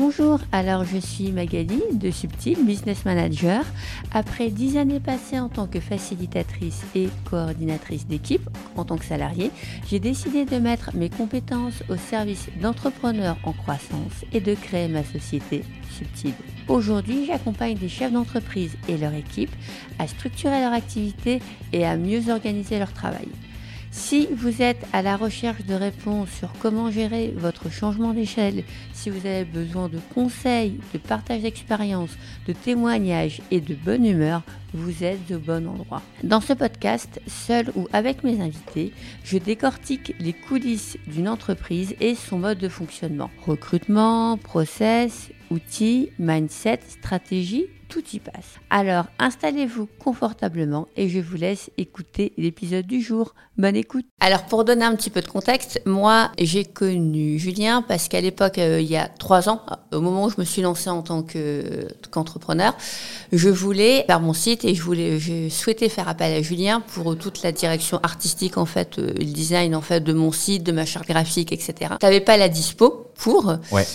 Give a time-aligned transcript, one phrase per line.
[0.00, 3.64] Bonjour, alors je suis Magali de Subtil Business Manager.
[4.12, 9.50] Après dix années passées en tant que facilitatrice et coordinatrice d'équipe en tant que salariée,
[9.88, 15.02] j'ai décidé de mettre mes compétences au service d'entrepreneurs en croissance et de créer ma
[15.02, 16.34] société Subtil.
[16.68, 19.50] Aujourd'hui, j'accompagne des chefs d'entreprise et leur équipe
[19.98, 21.40] à structurer leur activité
[21.72, 23.26] et à mieux organiser leur travail.
[23.90, 29.08] Si vous êtes à la recherche de réponses sur comment gérer votre changement d'échelle, si
[29.08, 32.10] vous avez besoin de conseils, de partage d'expérience,
[32.46, 34.42] de témoignages et de bonne humeur,
[34.74, 36.02] vous êtes au bon endroit.
[36.22, 38.92] Dans ce podcast, seul ou avec mes invités,
[39.24, 43.30] je décortique les coulisses d'une entreprise et son mode de fonctionnement.
[43.46, 48.58] Recrutement, process, outils, mindset, stratégie, tout y passe.
[48.70, 53.34] Alors installez-vous confortablement et je vous laisse écouter l'épisode du jour.
[53.56, 54.06] Bonne écoute.
[54.20, 58.58] Alors pour donner un petit peu de contexte, moi j'ai connu Julien parce qu'à l'époque,
[58.58, 61.24] euh, il y a trois ans, au moment où je me suis lancée en tant
[62.10, 62.76] qu'entrepreneur,
[63.32, 67.16] je voulais faire mon site et je voulais, je souhaitais faire appel à Julien pour
[67.16, 70.72] toute la direction artistique en fait, euh, le design en fait de mon site, de
[70.72, 71.74] ma charte graphique, etc.
[71.98, 73.56] Tu n'avais pas la dispo pour.
[73.72, 73.86] Ouais.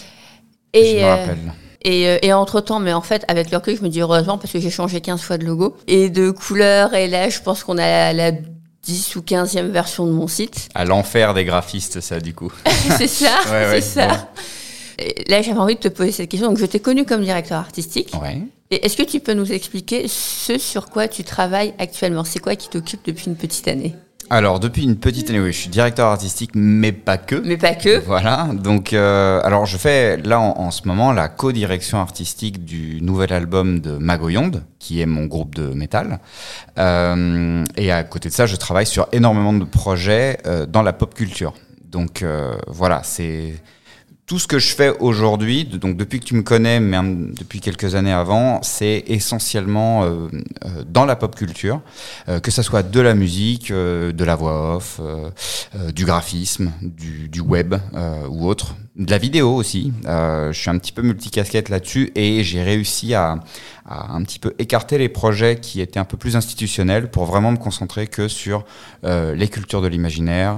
[0.74, 1.54] Et, je me euh, rappelle.
[1.84, 4.52] et, euh, et entre-temps, mais en fait, avec le recul, je me dis heureusement parce
[4.52, 6.94] que j'ai changé 15 fois de logo et de couleur.
[6.94, 8.32] Et là, je pense qu'on a la, la
[8.84, 10.70] 10 ou 15e version de mon site.
[10.76, 12.52] À l'enfer des graphistes, ça, du coup.
[12.98, 14.30] c'est ça, Ouais, ouais, c'est ça.
[15.00, 16.50] Et là, j'avais envie de te poser cette question.
[16.50, 18.12] Donc, je t'ai connu comme directeur artistique.
[18.22, 18.42] Ouais.
[18.72, 22.24] Et est-ce que tu peux nous expliquer ce sur quoi tu travailles actuellement?
[22.24, 23.96] C'est quoi qui t'occupe depuis une petite année?
[24.30, 27.36] Alors, depuis une petite année, oui, je suis directeur artistique, mais pas que.
[27.36, 28.00] Mais pas que.
[28.00, 33.00] Voilà, donc euh, alors je fais là en, en ce moment la co-direction artistique du
[33.02, 36.20] nouvel album de Magoyonde, qui est mon groupe de métal.
[36.80, 40.94] Euh, et à côté de ça, je travaille sur énormément de projets euh, dans la
[40.94, 41.54] pop culture.
[41.86, 42.26] Donc
[42.68, 43.54] voilà, c'est
[44.26, 47.96] tout ce que je fais aujourd'hui, donc depuis que tu me connais, même depuis quelques
[47.96, 50.28] années avant, c'est essentiellement euh,
[50.64, 51.82] euh, dans la pop culture,
[52.30, 55.30] euh, que ça soit de la musique, euh, de la voix off, euh,
[55.76, 57.76] euh, du graphisme, du, du web
[58.30, 59.92] ou autre, de la vidéo aussi.
[60.04, 63.40] Je suis un petit peu multicasquette là-dessus et j'ai réussi à,
[63.86, 67.52] à un petit peu écarter les projets qui étaient un peu plus institutionnels pour vraiment
[67.52, 68.66] me concentrer que sur
[69.04, 70.58] les cultures de l'imaginaire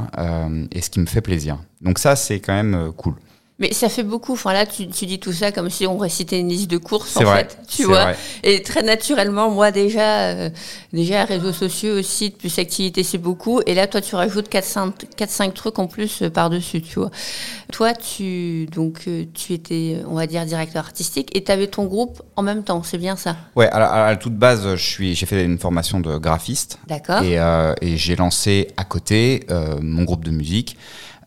[0.71, 1.57] et ce qui me fait plaisir.
[1.81, 3.15] Donc ça, c'est quand même cool.
[3.57, 4.33] Mais ça fait beaucoup.
[4.33, 7.15] Enfin là, tu, tu dis tout ça comme si on récitait une liste de courses
[7.15, 7.57] en vrai, fait.
[7.69, 8.03] Tu vois.
[8.03, 8.17] vrai.
[8.43, 10.49] Et très naturellement, moi déjà, euh,
[10.91, 13.61] déjà réseaux sociaux aussi, plus activité, c'est beaucoup.
[13.65, 17.11] Et là, toi, tu rajoutes 4-5 trucs en plus euh, par-dessus, tu vois.
[17.71, 21.85] Toi, tu donc euh, tu étais, on va dire, directeur artistique et tu avais ton
[21.85, 22.83] groupe en même temps.
[22.83, 23.37] C'est bien ça?
[23.55, 26.77] Ouais, à la, à la toute base, je suis, j'ai fait une formation de graphiste
[26.87, 27.23] D'accord.
[27.23, 27.37] et,
[27.81, 29.47] et j'ai lancé à côté
[29.81, 30.75] mon groupe de musique.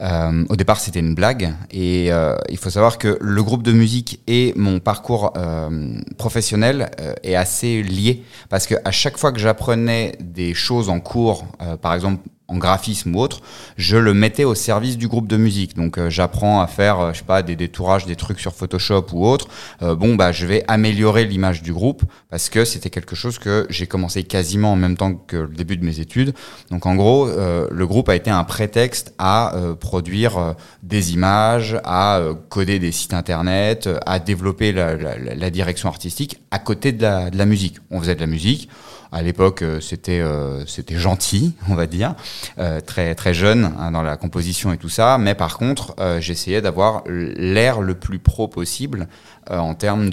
[0.00, 3.72] Euh, au départ, c'était une blague et euh, il faut savoir que le groupe de
[3.72, 6.90] musique et mon parcours euh, professionnel
[7.22, 11.46] est assez lié parce que à chaque fois que j'apprenais des choses en cours,
[11.82, 13.40] par exemple en graphisme ou autre,
[13.76, 15.76] je le mettais au service du groupe de musique.
[15.76, 19.06] Donc euh, j'apprends à faire, euh, je sais pas, des détourages, des trucs sur Photoshop
[19.12, 19.48] ou autre.
[19.82, 23.66] Euh, bon, bah je vais améliorer l'image du groupe parce que c'était quelque chose que
[23.68, 26.32] j'ai commencé quasiment en même temps que le début de mes études.
[26.70, 32.78] Donc en gros, le groupe a été un prétexte à produire des images, à coder
[32.78, 37.76] des sites internet, à développer la, direction artistique à côté de la musique.
[37.90, 38.68] On faisait de la musique.
[39.10, 42.14] À l'époque, euh, c'était euh, c'était gentil, on va dire,
[42.58, 45.16] euh, très très jeune hein, dans la composition et tout ça.
[45.18, 49.08] Mais par contre, j'essayais d'avoir l'air le plus pro possible
[49.50, 50.10] en termes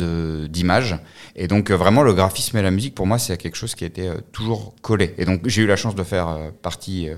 [0.48, 0.98] d'image.
[1.36, 4.10] Et donc vraiment, le graphisme et la musique, pour moi, c'est quelque chose qui était
[4.32, 5.14] toujours collé.
[5.18, 7.10] Et donc j'ai eu la chance de faire partie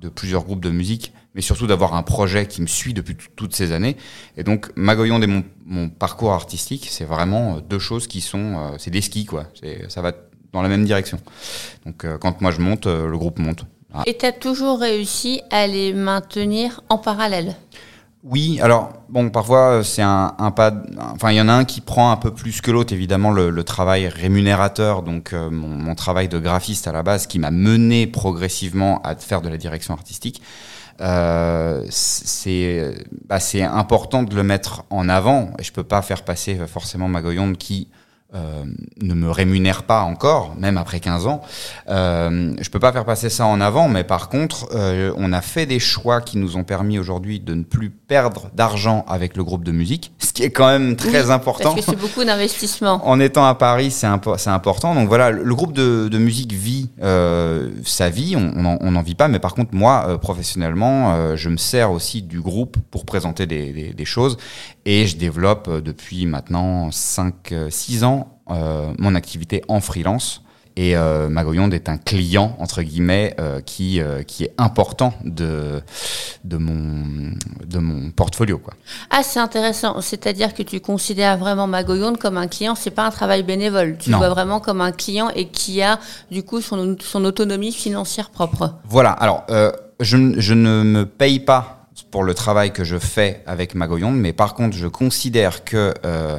[0.00, 3.26] de plusieurs groupes de musique, mais surtout d'avoir un projet qui me suit depuis tout-
[3.34, 3.96] toutes ces années.
[4.36, 8.90] Et donc Magoyonde et mon, mon parcours artistique, c'est vraiment deux choses qui sont, c'est
[8.90, 9.46] des skis quoi.
[9.88, 10.12] Ça va
[10.54, 11.18] dans la même direction.
[11.84, 13.66] Donc euh, quand moi je monte, euh, le groupe monte.
[13.92, 14.02] Ah.
[14.06, 17.54] Et tu as toujours réussi à les maintenir en parallèle?
[18.22, 20.72] Oui, alors bon, parfois euh, c'est un, un pas.
[21.14, 22.94] Enfin, il y en a un qui prend un peu plus que l'autre.
[22.94, 27.26] Évidemment, le, le travail rémunérateur, donc euh, mon, mon travail de graphiste à la base,
[27.26, 30.40] qui m'a mené progressivement à faire de la direction artistique.
[31.00, 32.94] Euh, c'est
[33.28, 33.38] bah,
[33.72, 35.50] important de le mettre en avant.
[35.58, 37.88] Et je peux pas faire passer forcément Magoyonde qui
[38.34, 38.64] euh,
[39.00, 41.40] ne me rémunère pas encore, même après 15 ans.
[41.88, 45.40] Euh, je peux pas faire passer ça en avant, mais par contre, euh, on a
[45.40, 49.44] fait des choix qui nous ont permis aujourd'hui de ne plus perdre d'argent avec le
[49.44, 51.74] groupe de musique, ce qui est quand même très important.
[51.74, 53.00] Parce que c'est beaucoup d'investissement.
[53.06, 54.94] en étant à Paris, c'est impo c'est important.
[54.94, 59.28] Donc voilà, le groupe de, de musique vit euh, sa vie, on n'en vit pas,
[59.28, 63.46] mais par contre, moi, euh, professionnellement, euh, je me sers aussi du groupe pour présenter
[63.46, 64.36] des, des, des choses
[64.86, 70.40] et je développe euh, depuis maintenant 5-6 ans euh, mon activité en freelance.
[70.76, 75.80] Et euh, Magoyonde est un client, entre guillemets, euh, qui, euh, qui est important de,
[76.42, 77.32] de, mon,
[77.64, 78.58] de mon portfolio.
[78.58, 78.74] Quoi.
[79.08, 80.00] Ah, c'est intéressant.
[80.00, 83.96] C'est-à-dire que tu considères vraiment Magoyonde comme un client, c'est pas un travail bénévole.
[84.00, 84.18] Tu Non.
[84.18, 86.00] le vois vraiment comme un client et qui a,
[86.32, 88.74] du coup, son, son autonomie financière propre.
[88.88, 89.44] Voilà, alors,
[90.00, 94.54] je ne me paye pas pour le travail que je fais avec Magoyonde, mais par
[94.54, 96.38] contre, je considère que euh,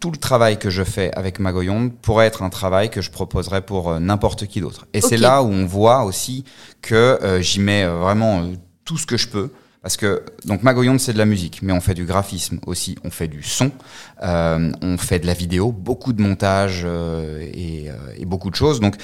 [0.00, 3.62] tout le travail que je fais avec Magoyonde pourrait être un travail que je proposerais
[3.62, 4.86] pour euh, n'importe qui d'autre.
[4.92, 6.44] Et c'est là où on voit aussi
[6.82, 8.44] que euh, j'y mets euh, vraiment
[8.84, 9.50] tout ce que je peux.
[9.86, 13.10] Parce que donc Magoyonde c'est de la musique, mais on fait du graphisme aussi, on
[13.10, 13.70] fait du son,
[14.20, 18.56] euh, on fait de la vidéo, beaucoup de montage euh, et, euh, et beaucoup de
[18.56, 18.80] choses.
[18.80, 18.96] Donc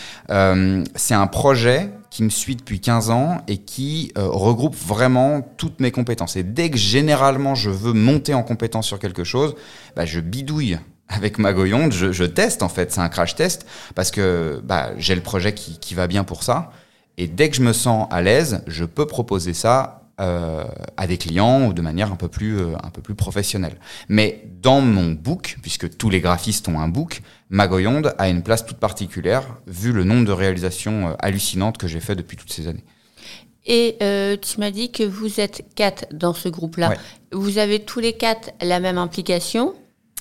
[0.96, 5.92] c'est un projet qui me suit depuis 15 ans et qui regroupe vraiment toutes mes
[5.92, 6.34] compétences.
[6.34, 9.54] Et dès que généralement je veux monter en compétence sur quelque chose,
[9.94, 14.60] bah, je bidouille avec Magoyonde, je, teste en fait, c'est un crash test parce que
[14.64, 16.72] bah, j'ai le projet qui va bien pour ça.
[17.18, 20.64] Et dès que je me sens à l'aise, je peux proposer ça euh,
[20.96, 23.78] à des clients ou de manière un peu plus euh, un peu plus professionnelle.
[24.08, 28.64] Mais dans mon book, puisque tous les graphistes ont un book, Magoyonde a une place
[28.64, 32.68] toute particulière vu le nombre de réalisations euh, hallucinantes que j'ai fait depuis toutes ces
[32.68, 32.84] années.
[33.64, 36.90] Et euh, tu m'as dit que vous êtes quatre dans ce groupe-là.
[36.90, 36.98] Ouais.
[37.32, 39.74] Vous avez tous les quatre la même implication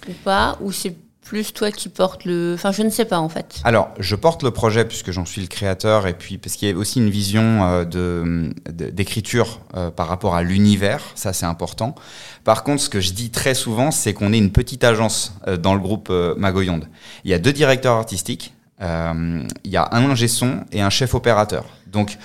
[0.08, 0.58] ou pas?
[0.62, 0.96] Ou c'est
[1.32, 2.56] plus toi qui portes le...
[2.56, 3.62] Enfin, je ne sais pas en fait.
[3.64, 6.74] Alors, je porte le projet puisque j'en suis le créateur et puis parce qu'il y
[6.74, 11.96] a aussi une vision euh, de d'écriture euh, par rapport à l'univers, ça c'est important.
[12.44, 15.56] Par contre, ce que je dis très souvent, c'est qu'on est une petite agence euh,
[15.56, 16.90] dans le groupe Magoyonde.
[17.24, 21.14] Il y a deux directeurs artistiques, il y a un ingé son et un chef
[21.16, 21.64] opérateur.
[21.88, 22.18] Donc,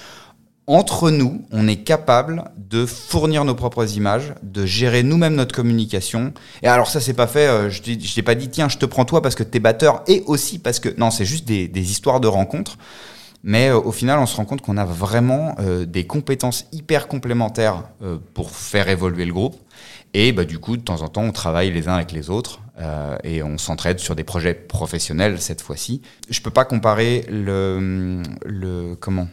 [0.66, 6.32] entre nous, on est capable de fournir nos propres images, de gérer nous-mêmes notre communication.
[6.62, 7.46] Et alors ça, c'est pas fait.
[7.46, 10.02] euh, je je t'ai pas dit tiens, je te prends toi parce que t'es batteur
[10.08, 12.78] et aussi parce que non, c'est juste des, histoires de rencontres.
[13.44, 17.06] Mais euh, au final, on se rend compte qu'on a vraiment euh, des compétences hyper
[17.06, 17.84] complémentaires
[18.34, 19.56] pour faire évoluer le groupe.
[20.14, 22.60] Et bah, du coup, de temps en temps, on travaille les uns avec les autres
[23.24, 26.02] et on s'entraide sur des projets professionnels cette fois-ci.
[26.28, 29.28] Je peux pas comparer le, le comment?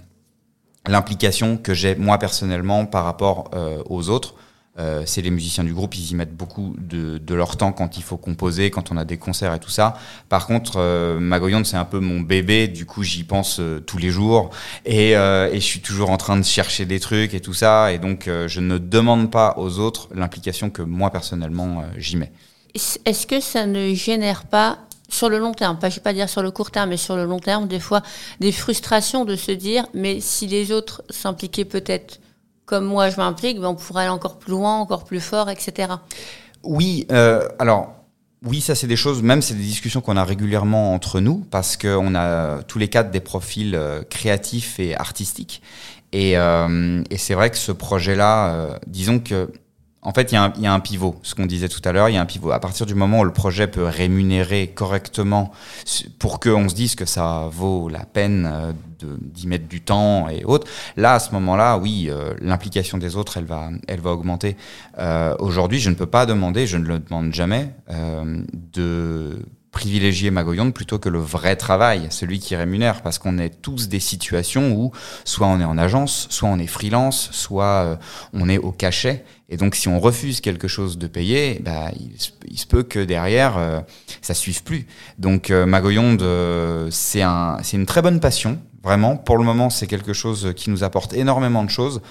[0.87, 4.35] L'implication que j'ai moi personnellement par rapport euh, aux autres.
[4.79, 7.95] Euh, c'est les musiciens du groupe, ils y mettent beaucoup de, de leur temps quand
[7.97, 9.95] il faut composer, quand on a des concerts et tout ça.
[10.29, 13.99] Par contre, euh, Magoyonde, c'est un peu mon bébé, du coup j'y pense euh, tous
[13.99, 14.49] les jours
[14.83, 17.93] et, euh, et je suis toujours en train de chercher des trucs et tout ça.
[17.93, 22.31] Et donc euh, je ne demande pas aux autres l'implication que moi personnellement j'y mets.
[22.73, 24.79] Est-ce que ça ne génère pas,
[25.09, 26.97] sur le long terme, pas, je ne vais pas dire sur le court terme, mais
[26.97, 28.01] sur le long terme, des fois,
[28.39, 32.19] des frustrations de se dire, mais si les autres s'impliquaient peut-être
[32.65, 35.93] comme moi je m'implique, ben on pourrait aller encore plus loin, encore plus fort, etc.
[36.63, 37.93] Oui, euh, alors
[38.45, 41.77] oui, ça c'est des choses, même c'est des discussions qu'on a régulièrement entre nous parce
[41.77, 45.61] qu'on a tous les quatre des profils euh, créatifs et artistiques.
[46.13, 49.49] Et, euh, et c'est vrai que ce projet-là, euh, disons que
[50.03, 52.17] en fait, il y, a un- pivot, ce qu'on disait tout à l'heure, il y
[52.17, 52.51] a un pivot.
[52.51, 55.51] À partir du moment où le projet peut rémunérer correctement
[56.19, 58.71] pour qu'on se dise que ça vaut la peine euh,
[59.01, 60.67] d'y mettre du temps et autres,
[60.97, 64.57] là, à ce moment-là, oui, euh, l'implication des autres, elle va, elle va augmenter.
[64.99, 67.69] Euh, Aujourd'hui, je ne peux pas demander, je ne le demande jamais,
[68.73, 69.39] de
[69.73, 73.99] privilégier Magoyonde plutôt que le vrai travail, celui qui rémunère, parce qu'on est tous des
[73.99, 74.91] situations où
[75.25, 77.95] soit on est en agence, soit on est freelance, soit euh,
[78.33, 79.25] on est au cachet.
[79.49, 83.57] Et donc, si on refuse quelque chose de payer, bah, il, se- peut que derrière,
[83.57, 83.81] euh,
[84.21, 84.87] ça suive plus.
[85.17, 89.17] Donc, euh, Magoyonde, euh, c'est un, c'est une très bonne passion, vraiment.
[89.17, 92.01] Pour le moment, c'est quelque chose qui nous apporte énormément de choses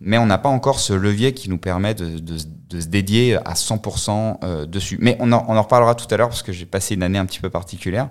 [0.00, 4.38] mais on n'a pas encore ce levier qui nous permet de, se dédier à 100%
[4.42, 4.98] euh, dessus.
[5.00, 7.18] Mais on en, on en reparlera tout à l'heure parce que j'ai passé une année
[7.18, 8.08] un petit peu particulière.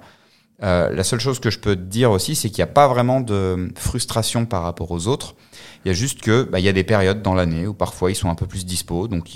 [0.63, 2.87] Euh, la seule chose que je peux te dire aussi, c'est qu'il n'y a pas
[2.87, 5.35] vraiment de frustration par rapport aux autres.
[5.85, 8.11] Il y a juste que bah, il y a des périodes dans l'année où parfois
[8.11, 9.29] ils sont un peu plus dispo, donc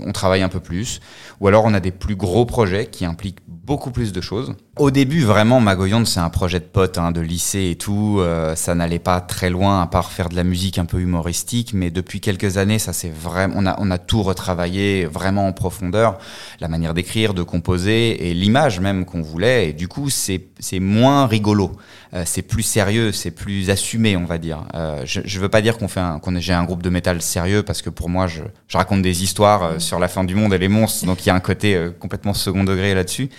[0.00, 1.00] on travaille un peu plus.
[1.40, 4.54] Ou alors on a des plus gros projets qui impliquent beaucoup plus de choses.
[4.78, 8.18] Au début, vraiment, Magoyonde, c'est un projet de potes, hein, de lycée et tout.
[8.20, 11.74] Euh, ça n'allait pas très loin, à part faire de la musique un peu humoristique.
[11.74, 15.52] Mais depuis quelques années, ça c'est vraiment, on a, on a tout retravaillé vraiment en
[15.52, 16.18] profondeur,
[16.60, 19.68] la manière d'écrire, de composer et l'image même qu'on voulait.
[19.68, 21.72] Et du coup, c'est c'est moins rigolo,
[22.12, 24.64] euh, c'est plus sérieux, c'est plus assumé, on va dire.
[24.74, 27.62] Euh, je, je veux pas dire qu'on fait qu'on j'ai un groupe de métal sérieux
[27.62, 28.42] parce que pour moi, je,
[28.74, 31.30] raconte des histoires euh, sur la fin du monde et les monstres, donc il y
[31.30, 33.30] a un côté complètement second degré là-dessus.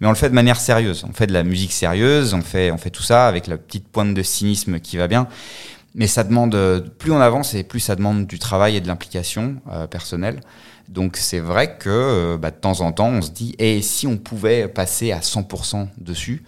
[0.00, 1.04] Mais on le fait de manière sérieuse.
[1.08, 3.86] On fait de la musique sérieuse, on fait, on fait tout ça avec la petite
[3.86, 5.26] pointe de cynisme qui va bien.
[5.94, 6.56] Mais ça demande,
[6.98, 9.56] plus on avance et plus ça demande du travail et de l'implication
[9.90, 10.40] personnelle.
[10.88, 14.16] Donc c'est vrai que bah, de temps en temps, on se dit, et si on
[14.16, 16.44] pouvait passer à 100% dessus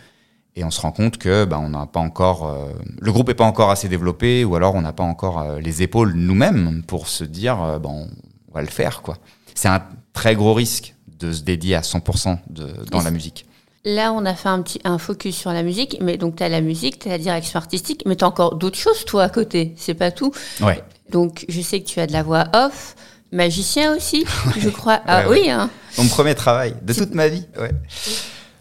[0.56, 3.34] et on se rend compte que bah, on n'a pas encore, euh, le groupe n'est
[3.34, 7.08] pas encore assez développé, ou alors on n'a pas encore euh, les épaules nous-mêmes pour
[7.08, 8.08] se dire, euh, bon,
[8.50, 9.18] on va le faire, quoi.
[9.54, 13.46] C'est un très gros risque de se dédier à 100% de, dans la musique.
[13.84, 16.48] Là, on a fait un petit un focus sur la musique, mais donc tu as
[16.48, 19.28] la musique, tu as la direction artistique, mais tu as encore d'autres choses, toi, à
[19.30, 19.74] côté.
[19.76, 20.32] C'est pas tout.
[20.60, 20.82] Ouais.
[21.10, 22.94] Donc, je sais que tu as de la voix off,
[23.32, 24.26] magicien aussi,
[24.58, 25.00] je crois.
[25.06, 25.70] Ah oui, hein.
[25.96, 27.46] Mon premier travail de toute ma vie.
[27.58, 27.70] Ouais.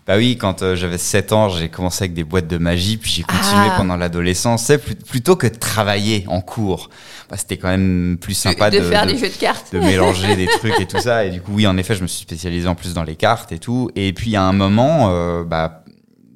[0.10, 3.12] Bah oui, quand euh, j'avais 7 ans, j'ai commencé avec des boîtes de magie, puis
[3.12, 3.76] j'ai continué ah.
[3.78, 4.72] pendant l'adolescence.
[5.08, 6.90] Plutôt que de travailler en cours,
[7.30, 10.48] bah, c'était quand même plus sympa de, faire des jeux de cartes, de mélanger des
[10.48, 11.26] trucs et tout ça.
[11.26, 13.52] Et du coup, oui, en effet, je me suis spécialisé en plus dans les cartes
[13.52, 13.92] et tout.
[13.96, 15.84] Et puis à un moment, euh, bah,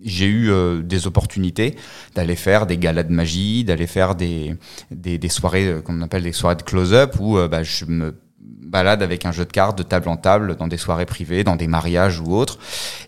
[0.03, 1.75] j'ai eu euh, des opportunités
[2.13, 4.53] d'aller faire des galas de magie, d'aller faire des,
[4.92, 8.13] des, des soirées qu'on appelle des soirées de close-up où bah, je me
[8.74, 11.56] balade avec un jeu de cartes de table en table dans des soirées privées, dans
[11.56, 12.58] des mariages ou autres.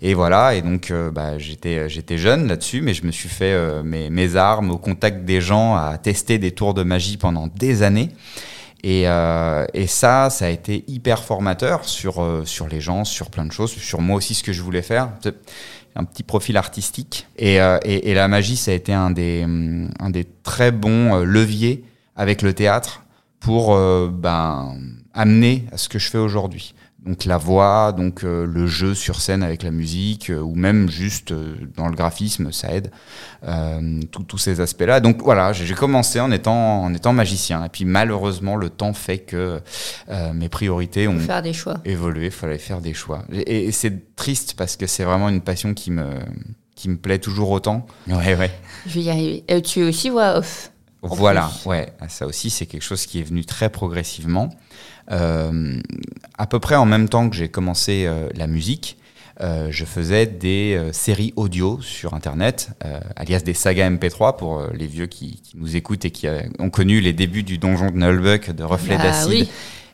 [0.02, 3.52] Et voilà, et donc euh, bah, j'étais j'étais jeune là-dessus, mais je me suis fait
[3.52, 7.48] euh, mes, mes armes au contact des gens, à tester des tours de magie pendant
[7.48, 8.12] des années.
[8.84, 13.46] Et, euh, et, ça, ça a été hyper formateur sur, sur les gens, sur plein
[13.46, 15.10] de choses, sur moi aussi ce que je voulais faire.
[15.96, 17.26] Un petit profil artistique.
[17.40, 19.44] Et, et, et, la magie, ça a été un des,
[20.00, 21.84] un des très bons leviers
[22.16, 23.02] avec le théâtre
[23.40, 24.76] pour ben,
[25.16, 26.76] amener à ce que je fais aujourd'hui.
[27.06, 30.90] Donc la voix, donc euh, le jeu sur scène avec la musique, euh, ou même
[30.90, 32.90] juste euh, dans le graphisme, ça aide.
[34.28, 35.00] tous ces aspects-là.
[35.00, 37.64] Donc voilà, j'ai commencé en étant en étant magicien.
[37.64, 39.62] Et puis malheureusement, le temps fait que
[40.34, 41.76] mes priorités ont faire des choix.
[41.86, 42.26] évolué.
[42.26, 43.24] Il fallait faire des choix.
[43.32, 46.10] Et, c'est triste parce que c'est vraiment une passion qui me
[46.76, 47.86] qui me plaît toujours autant.
[48.08, 48.52] Ouais, ouais.
[48.88, 49.62] Je vais y arriver.
[49.62, 50.72] tu es aussi voix off.
[51.04, 51.94] Voilà, ouais.
[52.10, 54.50] Ça aussi, c'est quelque chose qui est venu très progressivement.
[55.12, 55.80] Euh,
[56.38, 58.98] à peu près en même temps que j'ai commencé euh, la musique,
[59.42, 62.70] euh, je faisais des séries audio sur Internet,
[63.16, 66.28] alias des sagas MP3 pour les vieux qui, nous écoutent et qui
[66.60, 69.48] ont connu les débuts du donjon de Nullbuck, de Reflet bah d'acide.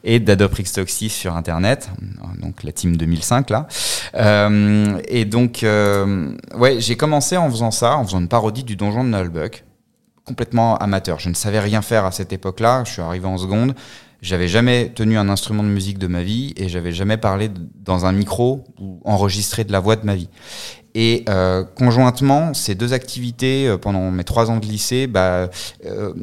[0.03, 1.91] Et d'Adoprix Toxis sur Internet,
[2.39, 3.67] donc la team 2005 là.
[5.07, 9.09] et donc, ouais, j'ai commencé en faisant ça, en faisant une parodie du donjon de
[9.09, 9.63] Nullbuck,
[10.25, 11.19] complètement amateur.
[11.19, 12.83] Je ne savais rien faire à cette époque-là.
[12.85, 13.75] Je suis arrivé en seconde.
[14.21, 17.49] J'avais jamais tenu un instrument de musique de ma vie et j'avais jamais parlé
[17.83, 20.29] dans un micro ou enregistré de la voix de ma vie.
[20.93, 25.49] Et euh, conjointement, ces deux activités, euh, pendant mes trois ans de lycée, bah,
[25.85, 26.13] euh,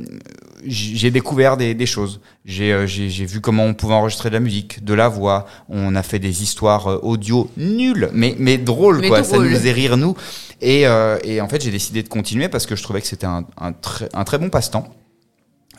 [0.65, 2.21] j'ai découvert des, des choses.
[2.45, 2.85] J'ai
[3.25, 5.47] vu comment on pouvait enregistrer de la musique, de la voix.
[5.69, 9.25] On a fait des histoires audio nulles, mais, mais drôles, quoi.
[9.25, 10.15] Ça nous faisait rire, nous.
[10.61, 10.83] Et,
[11.25, 13.73] et en fait, j'ai décidé de continuer parce que je trouvais que c'était un, un,
[14.13, 14.89] un très bon passe-temps.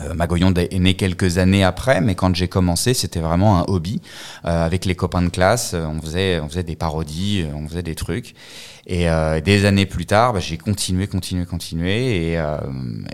[0.01, 0.13] Euh,
[0.55, 4.01] est né quelques années après, mais quand j'ai commencé, c'était vraiment un hobby.
[4.45, 7.83] Euh, avec les copains de classe, euh, on faisait, on faisait des parodies, on faisait
[7.83, 8.35] des trucs.
[8.87, 9.05] Et
[9.45, 12.43] des années plus tard, bah, j'ai continué, continué, continué, et,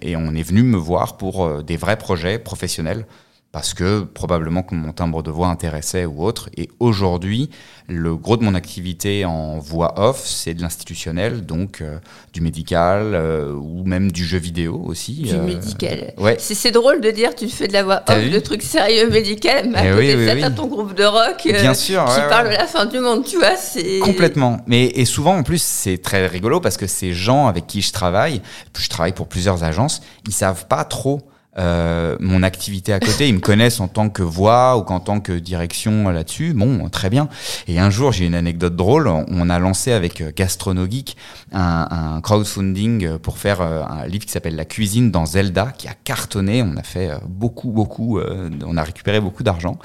[0.02, 3.06] et on est venu me voir pour des vrais projets professionnels
[3.56, 6.50] parce que probablement que mon timbre de voix intéressait ou autre.
[6.58, 7.50] Et aujourd'hui,
[7.88, 12.00] le gros de mon activité en voix off, c'est de l'institutionnel, donc euh,
[12.34, 15.22] du médical euh, ou même du jeu vidéo aussi.
[15.22, 16.14] Du euh, médical.
[16.18, 16.36] Ouais.
[16.38, 19.78] C'est drôle de dire tu fais de la voix off, de trucs sérieux médical, mais
[19.78, 22.68] à eh oui, de ça, ton groupe de rock Bien sûr, qui parle de la
[22.68, 23.56] fin du monde, tu vois.
[24.02, 24.60] Complètement.
[24.68, 27.94] Mais et souvent, en plus, c'est très rigolo parce que ces gens avec qui je
[27.94, 28.42] travaille,
[28.78, 31.22] je travaille pour plusieurs agences, ils savent pas trop
[31.58, 33.30] euh, mon activité à côté.
[33.30, 36.54] Ils me connaissent en tant que voix ou qu'en tant que direction là-dessus.
[36.54, 37.30] Bon, très bien.
[37.68, 39.08] Et un jour, j'ai une anecdote drôle.
[39.08, 41.16] On a lancé avec euh, Gastronogeek
[41.54, 45.88] un, un crowdfunding pour faire euh, un livre qui s'appelle La cuisine dans Zelda, qui
[45.88, 46.62] a cartonné.
[46.62, 48.20] On a fait beaucoup, beaucoup.
[48.66, 49.80] On a récupéré beaucoup d'argent.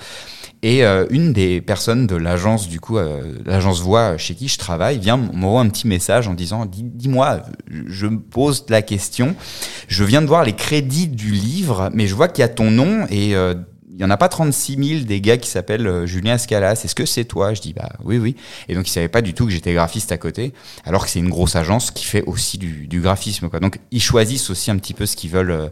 [0.62, 4.58] Et euh, une des personnes de l'agence, du coup, euh, l'agence voix chez qui je
[4.58, 9.34] travaille, vient m'envoyer un petit message en disant Dis-moi, je me pose la question,
[9.88, 12.48] je viens de voir les crédits du livre livre, mais je vois qu'il y a
[12.48, 13.54] ton nom et euh,
[14.00, 16.80] il n'y en a pas 36 000 des gars qui s'appellent euh, Julien Escalas.
[16.84, 17.52] Est-ce que c'est toi?
[17.52, 18.34] Je dis bah oui, oui.
[18.68, 20.54] Et donc, ils savaient pas du tout que j'étais graphiste à côté,
[20.86, 23.50] alors que c'est une grosse agence qui fait aussi du, du, graphisme.
[23.50, 23.60] Quoi.
[23.60, 25.50] Donc, ils choisissent aussi un petit peu ce qu'ils veulent.
[25.50, 25.68] Euh,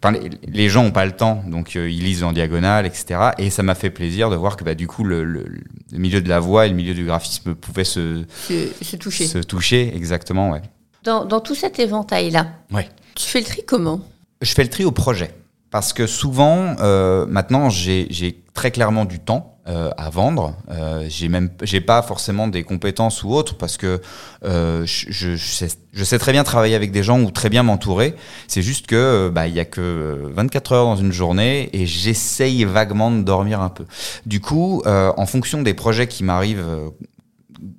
[0.00, 3.30] enfin, les, les, gens ont pas le temps, donc euh, ils lisent en diagonale, etc.
[3.38, 6.20] Et ça m'a fait plaisir de voir que bah, du coup, le, le, le, milieu
[6.20, 9.26] de la voix et le milieu du graphisme pouvaient se, se, se toucher.
[9.26, 10.62] Se toucher, exactement, ouais.
[11.02, 12.88] Dans, dans tout cet éventail-là, ouais.
[13.16, 14.02] tu fais le tri comment?
[14.42, 15.34] Je fais le tri au projet.
[15.70, 20.56] Parce que souvent, euh, maintenant, j'ai très clairement du temps euh, à vendre.
[20.70, 24.02] Euh, j'ai même, j'ai pas forcément des compétences ou autres parce que
[24.44, 27.62] euh, je, je, sais, je, sais, très bien travailler avec des gens ou très bien
[27.62, 28.14] m'entourer.
[28.48, 32.64] C'est juste que bah il y a que 24 heures dans une journée et j'essaye
[32.64, 33.86] vaguement de dormir un peu.
[34.26, 36.92] Du coup, euh, en fonction des projets qui m'arrivent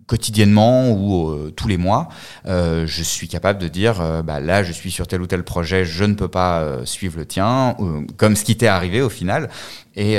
[0.07, 2.09] quotidiennement ou euh, tous les mois,
[2.45, 5.43] euh, je suis capable de dire euh, bah, là je suis sur tel ou tel
[5.43, 7.75] projet, je ne peux pas suivre le tien,
[8.17, 9.49] comme ce qui t'est arrivé au final.
[9.95, 10.17] Et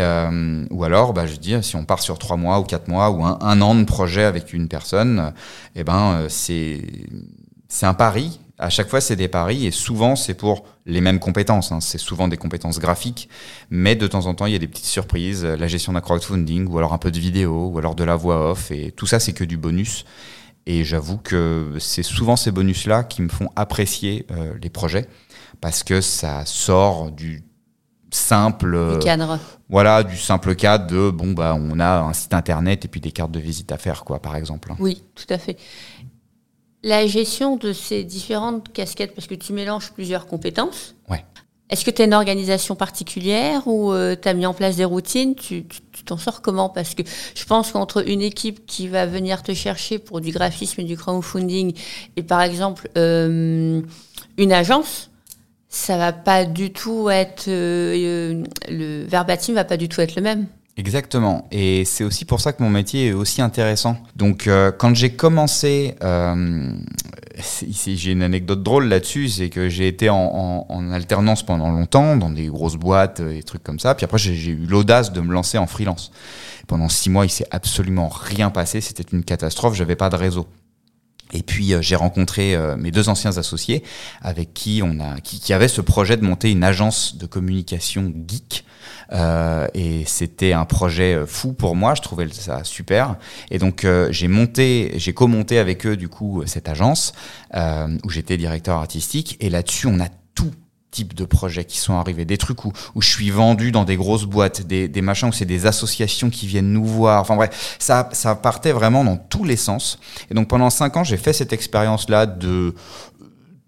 [0.70, 3.24] ou alors, bah, je dis si on part sur trois mois ou quatre mois ou
[3.24, 5.32] un, un an de projet avec une personne,
[5.74, 6.82] eh ben c'est
[7.68, 11.18] c'est un pari à chaque fois, c'est des paris et souvent, c'est pour les mêmes
[11.18, 11.72] compétences.
[11.72, 11.80] Hein.
[11.80, 13.28] C'est souvent des compétences graphiques,
[13.70, 16.68] mais de temps en temps, il y a des petites surprises, la gestion d'un crowdfunding
[16.68, 19.18] ou alors un peu de vidéo ou alors de la voix off et tout ça,
[19.18, 20.04] c'est que du bonus.
[20.66, 25.08] Et j'avoue que c'est souvent ces bonus-là qui me font apprécier euh, les projets
[25.60, 27.44] parce que ça sort du
[28.10, 29.38] simple du cadre.
[29.68, 33.10] voilà du simple cadre de bon bah on a un site internet et puis des
[33.10, 35.56] cartes de visite à faire quoi par exemple oui tout à fait
[36.84, 40.94] la gestion de ces différentes casquettes, parce que tu mélanges plusieurs compétences.
[41.08, 41.24] Ouais.
[41.70, 44.84] Est-ce que tu as une organisation particulière ou euh, tu as mis en place des
[44.84, 45.34] routines?
[45.34, 45.64] Tu
[46.04, 46.68] t'en sors comment?
[46.68, 47.02] Parce que
[47.34, 50.96] je pense qu'entre une équipe qui va venir te chercher pour du graphisme et du
[50.96, 51.74] crowdfunding
[52.16, 53.80] et par exemple euh,
[54.36, 55.10] une agence,
[55.70, 60.22] ça va pas du tout être euh, le verbatim va pas du tout être le
[60.22, 60.46] même.
[60.76, 61.46] Exactement.
[61.52, 63.96] Et c'est aussi pour ça que mon métier est aussi intéressant.
[64.16, 66.74] Donc, euh, quand j'ai commencé, euh,
[67.60, 72.30] j'ai une anecdote drôle là-dessus, c'est que j'ai été en, en, alternance pendant longtemps dans
[72.30, 73.94] des grosses boîtes et trucs comme ça.
[73.94, 76.10] Puis après, j'ai eu l'audace de me lancer en freelance.
[76.66, 78.80] Pendant six mois, il s'est absolument rien passé.
[78.80, 79.74] C'était une catastrophe.
[79.74, 80.48] J'avais pas de réseau.
[81.32, 83.82] Et puis euh, j'ai rencontré euh, mes deux anciens associés
[84.22, 88.12] avec qui on a qui, qui avaient ce projet de monter une agence de communication
[88.26, 88.64] geek.
[89.12, 93.16] Euh, et c'était un projet fou pour moi, je trouvais ça super.
[93.50, 97.12] Et donc euh, j'ai monté, j'ai commenté avec eux du coup cette agence
[97.54, 99.36] où j'étais directeur artistique.
[99.40, 100.08] Et là-dessus on a
[100.94, 103.96] types de projets qui sont arrivés, des trucs où, où je suis vendu dans des
[103.96, 107.20] grosses boîtes, des, des machins où c'est des associations qui viennent nous voir.
[107.20, 109.98] Enfin bref, ça, ça partait vraiment dans tous les sens.
[110.30, 112.74] Et donc pendant cinq ans, j'ai fait cette expérience-là de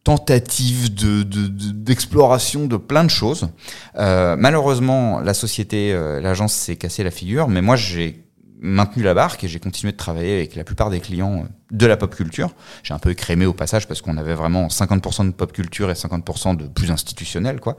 [0.05, 3.49] tentative de, d'exploration de, de, plein de choses.
[3.97, 8.26] Euh, malheureusement, la société, euh, l'agence s'est cassé la figure, mais moi j'ai
[8.61, 11.97] maintenu la barque et j'ai continué de travailler avec la plupart des clients de la
[11.97, 12.55] pop culture.
[12.83, 15.95] J'ai un peu écrémé au passage parce qu'on avait vraiment 50% de pop culture et
[15.95, 17.77] 50% de plus institutionnel, quoi.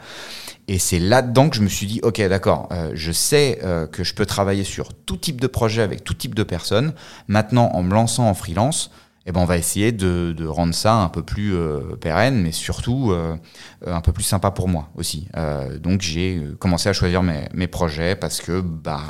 [0.67, 4.03] Et c'est là-dedans que je me suis dit, ok, d'accord, euh, je sais euh, que
[4.03, 6.93] je peux travailler sur tout type de projet avec tout type de personnes.
[7.27, 8.91] Maintenant, en me lançant en freelance,
[9.27, 12.53] eh ben on va essayer de, de, rendre ça un peu plus euh, pérenne, mais
[12.53, 13.35] surtout euh,
[13.85, 15.27] un peu plus sympa pour moi aussi.
[15.35, 19.01] Euh, donc j'ai commencé à choisir mes, mes, projets parce que bah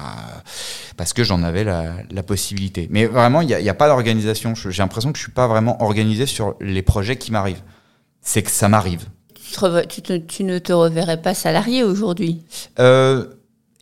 [0.97, 2.87] parce que j'en avais la, la, possibilité.
[2.89, 4.55] Mais vraiment, il n'y a, a, pas d'organisation.
[4.55, 7.61] J'ai l'impression que je suis pas vraiment organisé sur les projets qui m'arrivent.
[8.21, 9.05] C'est que ça m'arrive.
[9.87, 12.43] Tu, tu, tu, ne te reverrais pas salarié aujourd'hui?
[12.79, 13.25] Euh,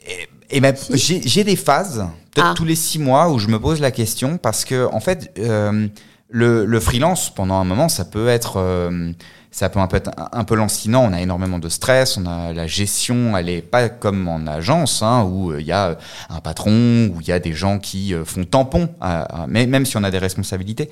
[0.05, 1.21] et, et ben, si.
[1.25, 2.53] j'ai des phases, peut-être ah.
[2.57, 5.31] tous les six mois, où je me pose la question parce que en fait.
[5.39, 5.87] Euh,
[6.29, 9.11] le, le, freelance, pendant un moment, ça peut être, euh,
[9.55, 11.05] ça peut un peu être un, peu lancinant.
[11.09, 15.01] On a énormément de stress, on a la gestion, elle est pas comme en agence,
[15.01, 15.97] hein, où il euh, y a
[16.29, 19.95] un patron, où il y a des gens qui euh, font tampon, à, même si
[19.95, 20.89] on a des responsabilités.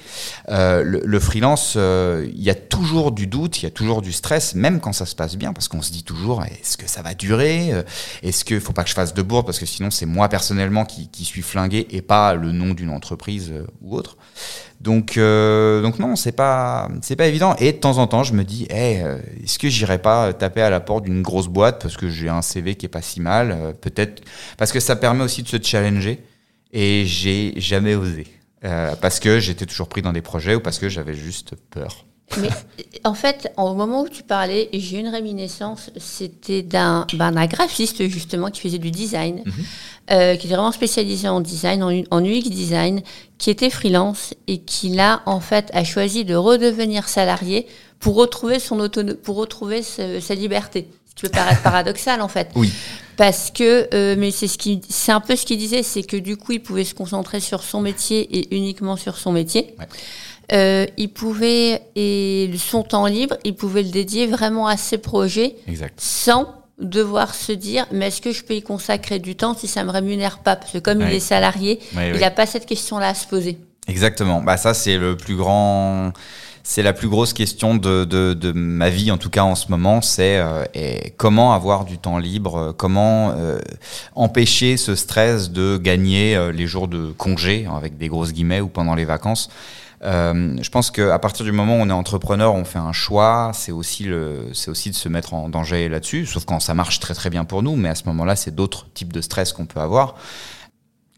[0.48, 4.02] Euh, le, le, freelance, il euh, y a toujours du doute, il y a toujours
[4.02, 6.88] du stress, même quand ça se passe bien, parce qu'on se dit toujours, est-ce que
[6.88, 7.74] ça va durer
[8.22, 10.86] Est-ce qu'il faut pas que je fasse de bourde, parce que sinon c'est moi personnellement
[10.86, 14.16] qui, qui suis flingué et pas le nom d'une entreprise ou autre.
[14.84, 17.56] Donc, euh, donc non, c'est pas, c'est pas évident.
[17.58, 20.62] Et de temps en temps, je me dis, hey, euh, est-ce que j'irai pas taper
[20.62, 23.22] à la porte d'une grosse boîte parce que j'ai un CV qui est pas si
[23.22, 24.22] mal, euh, peut-être
[24.58, 26.22] parce que ça permet aussi de se challenger.
[26.74, 28.28] Et j'ai jamais osé
[28.66, 32.06] euh, parce que j'étais toujours pris dans des projets ou parce que j'avais juste peur.
[32.42, 32.50] Mais
[33.04, 38.50] en fait, au moment où tu parlais, j'ai une réminiscence, c'était d'un ben, graphiste justement
[38.50, 39.64] qui faisait du design, mm -hmm.
[40.12, 43.04] euh, qui était vraiment spécialisé en design, en, en, UX design,
[43.44, 47.68] qui était freelance et qui là, en fait, a choisi de redevenir salarié
[48.00, 50.88] pour retrouver son autonomie, pour retrouver ce, sa liberté.
[51.10, 52.52] Ce qui peut paraître paradoxal en fait.
[52.56, 52.72] Oui.
[53.18, 56.16] Parce que, euh, mais c'est ce qui, c'est un peu ce qu'il disait, c'est que
[56.16, 59.76] du coup, il pouvait se concentrer sur son métier et uniquement sur son métier.
[59.78, 59.88] Ouais.
[60.54, 65.58] Euh, il pouvait, et son temps libre, il pouvait le dédier vraiment à ses projets
[65.68, 66.00] Exact.
[66.00, 69.84] sans devoir se dire mais est-ce que je peux y consacrer du temps si ça
[69.84, 70.56] me rémunère pas?
[70.56, 73.58] Parce que comme il est salarié, il n'a pas cette question-là à se poser.
[73.88, 74.42] Exactement.
[74.42, 76.14] Bah ça c'est le plus grand,
[76.64, 79.70] c'est la plus grosse question de, de, de ma vie en tout cas en ce
[79.70, 80.02] moment.
[80.02, 80.64] C'est euh,
[81.18, 83.60] comment avoir du temps libre, euh, comment euh,
[84.16, 88.96] empêcher ce stress de gagner les jours de congé avec des grosses guillemets ou pendant
[88.96, 89.50] les vacances.
[90.02, 93.72] Je pense qu'à partir du moment où on est entrepreneur, on fait un choix, c'est
[93.72, 94.10] aussi,
[94.68, 97.64] aussi de se mettre en danger là-dessus, sauf quand ça marche très très bien pour
[97.64, 100.16] nous, mais à ce moment-là, c'est d'autres types de stress qu'on peut avoir.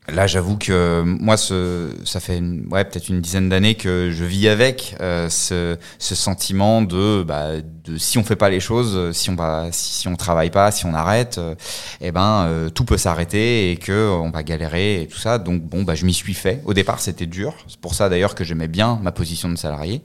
[0.07, 4.23] Là, j'avoue que moi, ce, ça fait une- ouais, peut-être une dizaine d'années que je
[4.23, 7.53] vis avec euh, ce, ce sentiment de, bah,
[7.85, 10.85] de si on fait pas les choses, si on va, si, on travaille pas, si
[10.85, 11.55] on arrête, euh,
[12.01, 15.39] eh ben euh, tout peut s'arrêter et que euh, on va galérer et tout ça.
[15.39, 16.61] Donc bon, bah, je m'y suis fait.
[16.65, 17.55] Au départ, c'était dur.
[17.67, 20.03] C'est pour ça d'ailleurs que j'aimais bien ma position de salarié.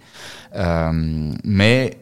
[0.57, 1.99] Euh, mais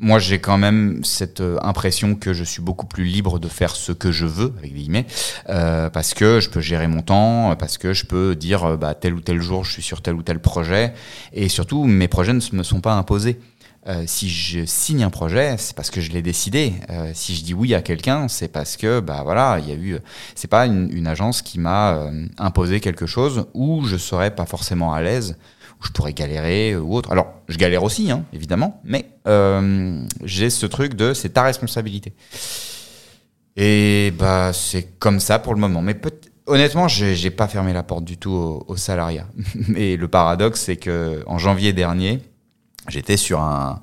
[0.00, 3.76] moi, j'ai quand même cette euh, impression que je suis beaucoup plus libre de faire
[3.76, 5.06] ce que je veux, avec guillemets,
[5.48, 8.94] euh, parce que je peux gérer mon temps, parce que je peux dire euh, bah,
[8.94, 10.94] tel ou tel jour, je suis sur tel ou tel projet,
[11.32, 13.38] et surtout, mes projets ne me sont pas imposés.
[13.86, 16.74] Euh, si je signe un projet, c'est parce que je l'ai décidé.
[16.90, 19.74] Euh, si je dis oui à quelqu'un, c'est parce que bah voilà, il y a
[19.74, 19.98] eu.
[20.34, 24.44] C'est pas une, une agence qui m'a euh, imposé quelque chose où je serais pas
[24.44, 25.36] forcément à l'aise,
[25.82, 27.10] je pourrais galérer ou autre.
[27.10, 32.12] Alors, je galère aussi, hein, évidemment, mais euh, j'ai ce truc de c'est ta responsabilité.
[33.56, 35.82] Et bah c'est comme ça pour le moment.
[35.82, 35.98] Mais
[36.46, 39.26] honnêtement, j'ai j'ai pas fermé la porte du tout au, salariat.
[39.68, 42.20] Mais le paradoxe, c'est que en janvier dernier,
[42.88, 43.80] j'étais sur un,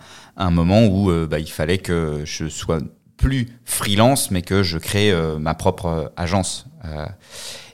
[0.51, 2.79] moment où euh, bah, il fallait que je sois
[3.17, 6.67] plus freelance, mais que je crée euh, ma propre euh, agence.
[6.85, 7.05] Euh,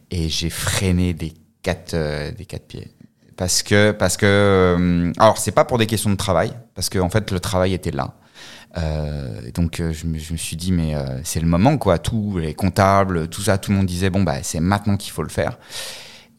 [0.09, 2.91] et j'ai freiné euh, des quatre pieds.
[3.37, 6.99] Parce que, parce que, euh, alors c'est pas pour des questions de travail, parce que
[6.99, 8.13] en fait le travail était là.
[8.77, 13.27] Euh, donc euh, je me, suis dit mais c'est le moment quoi, tous les comptables,
[13.29, 15.57] tout ça, tout le monde disait bon bah c'est maintenant qu'il faut le faire.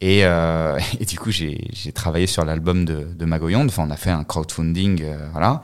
[0.01, 0.23] Et,
[1.07, 3.33] du coup j'ai travaillé sur l'album de, de.
[3.33, 5.63] Enfin on a fait un crowdfunding, voilà.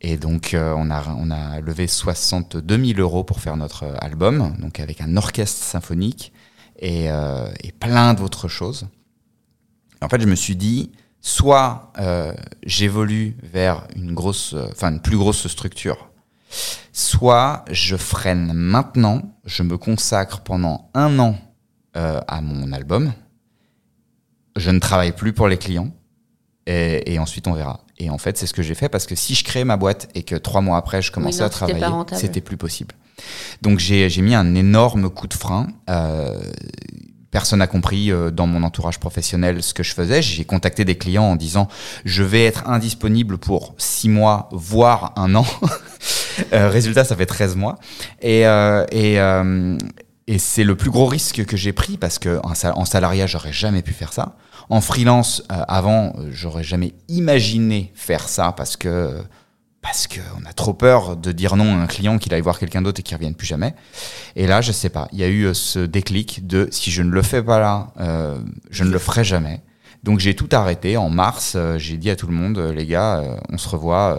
[0.00, 4.80] Et donc on a on a levé 62 000 euros pour faire notre album, donc
[4.80, 6.32] avec un orchestre symphonique
[6.80, 7.08] et
[7.78, 8.88] plein d'autres choses.
[10.02, 12.32] En fait, je me suis dit, soit euh,
[12.64, 16.10] j'évolue vers une grosse, euh, enfin une plus grosse structure,
[16.92, 21.36] soit je freine maintenant, je me consacre pendant un an
[21.96, 23.12] euh, à mon album,
[24.56, 25.90] je ne travaille plus pour les clients,
[26.66, 27.80] et, et ensuite on verra.
[27.98, 30.08] Et en fait, c'est ce que j'ai fait parce que si je créais ma boîte
[30.14, 32.94] et que trois mois après je commençais non, à travailler, c'était plus possible.
[33.60, 35.66] Donc j'ai j'ai mis un énorme coup de frein.
[35.90, 36.40] Euh,
[37.30, 40.22] personne n'a compris euh, dans mon entourage professionnel ce que je faisais.
[40.22, 41.68] J'ai contacté des clients en disant
[42.04, 45.46] je vais être indisponible pour six mois, voire un an.
[46.54, 47.76] Euh, résultat, ça fait 13 mois.
[48.22, 49.76] Et, euh, et, euh,
[50.26, 53.26] et c'est le plus gros risque que j'ai pris parce que en, sal- en salariat,
[53.26, 54.36] j'aurais jamais pu faire ça.
[54.70, 59.20] En freelance, euh, avant, j'aurais jamais imaginé faire ça parce que
[59.82, 62.82] parce qu'on a trop peur de dire non à un client qu'il aille voir quelqu'un
[62.82, 63.74] d'autre et qu'il revienne plus jamais.
[64.36, 67.02] Et là, je sais pas, il y a eu euh, ce déclic de si je
[67.02, 68.38] ne le fais pas là, euh,
[68.70, 69.60] je ne le ferai jamais.
[70.04, 70.96] Donc j'ai tout arrêté.
[70.96, 74.18] En mars, euh, j'ai dit à tout le monde, les gars, euh, on se revoit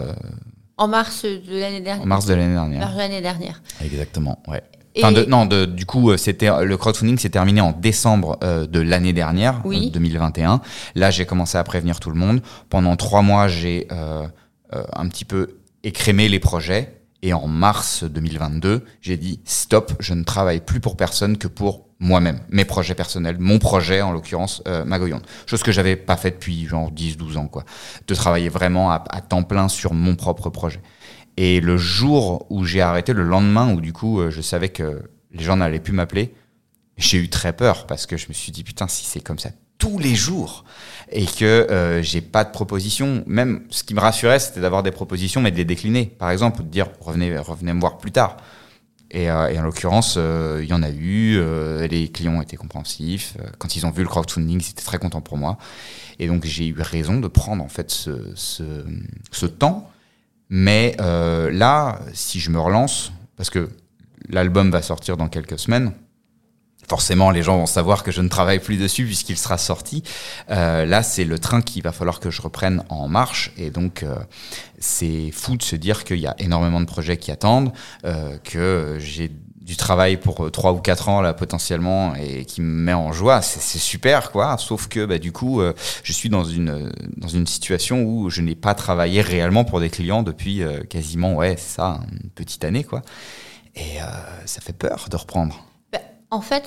[0.78, 2.02] En mars de l'année dernière.
[2.02, 2.80] en mars de l'année dernière.
[2.80, 3.62] Mars de l'année dernière.
[3.84, 4.62] Exactement, ouais.
[4.94, 8.66] Et- Enfin, de- non, de, du coup, c'était le crowdfunding s'est terminé en décembre euh,
[8.66, 9.86] de l'année dernière, Oui.
[9.86, 10.60] euh, 2021.
[10.96, 12.42] Là, j'ai commencé à prévenir tout le monde.
[12.68, 14.26] Pendant trois mois, j'ai euh,
[14.72, 16.98] un petit peu écrémé les projets.
[17.24, 21.86] Et en mars 2022, j'ai dit stop, je ne travaille plus pour personne que pour
[22.00, 25.22] moi-même, mes projets personnels, mon projet en l'occurrence euh, Magoyonde.
[25.46, 27.64] Chose que j'avais pas fait depuis genre 10-12 ans, quoi.
[28.08, 30.80] De travailler vraiment à, à temps plein sur mon propre projet.
[31.36, 35.02] Et le jour où j'ai arrêté, le lendemain où du coup euh, je savais que
[35.30, 36.34] les gens n'allaient plus m'appeler,
[36.96, 39.50] j'ai eu très peur parce que je me suis dit putain si c'est comme ça
[39.82, 40.64] tous les jours
[41.10, 44.92] et que euh, j'ai pas de proposition, même ce qui me rassurait c'était d'avoir des
[44.92, 46.06] propositions mais de les décliner.
[46.06, 48.36] Par exemple de dire revenez revenez me voir plus tard.
[49.10, 51.36] Et, euh, en l'occurrence, euh, il y en a eu,
[51.88, 53.36] les clients étaient compréhensifs.
[53.58, 55.58] Quand ils ont vu le crowdfunding, ils étaient très contents pour moi.
[56.20, 59.90] Et donc j'ai eu raison de prendre en fait ce, ce, temps
[60.48, 63.68] mais là, si je me relance, parce que
[64.28, 65.92] l'album va sortir dans quelques semaines,
[66.88, 70.02] forcément les gens vont savoir que je ne travaille plus dessus puisqu'il sera sorti.
[70.50, 74.02] Euh, là, c'est le train qu'il va falloir que je reprenne en marche et donc
[74.02, 74.16] euh,
[74.78, 77.72] c'est fou de se dire qu'il y a énormément de projets qui attendent,
[78.04, 82.66] euh, que j'ai du travail pour trois ou quatre ans là potentiellement et qui me
[82.66, 84.58] met en joie, c'est super quoi.
[84.58, 85.62] Sauf que bah, du coup,
[86.02, 89.88] je suis dans une dans une situation où je n'ai pas travaillé réellement pour des
[89.88, 93.02] clients depuis quasiment ouais ça une petite année quoi.
[93.76, 93.98] Et
[94.46, 95.64] ça fait peur de reprendre.
[96.32, 96.64] En fait,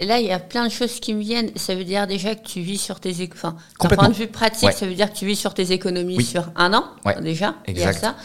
[0.00, 1.50] là, il y a plein de choses qui me viennent.
[1.54, 3.12] Ça veut dire déjà que tu vis sur tes...
[3.30, 6.24] Enfin, d'un point de vue pratique, ça veut dire que tu vis sur tes économies
[6.24, 6.86] sur un an,
[7.20, 7.56] déjà.
[7.66, 8.00] Exact.
[8.00, 8.16] ça.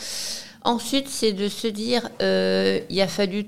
[0.63, 3.47] Ensuite, c'est de se dire, euh, il a fallu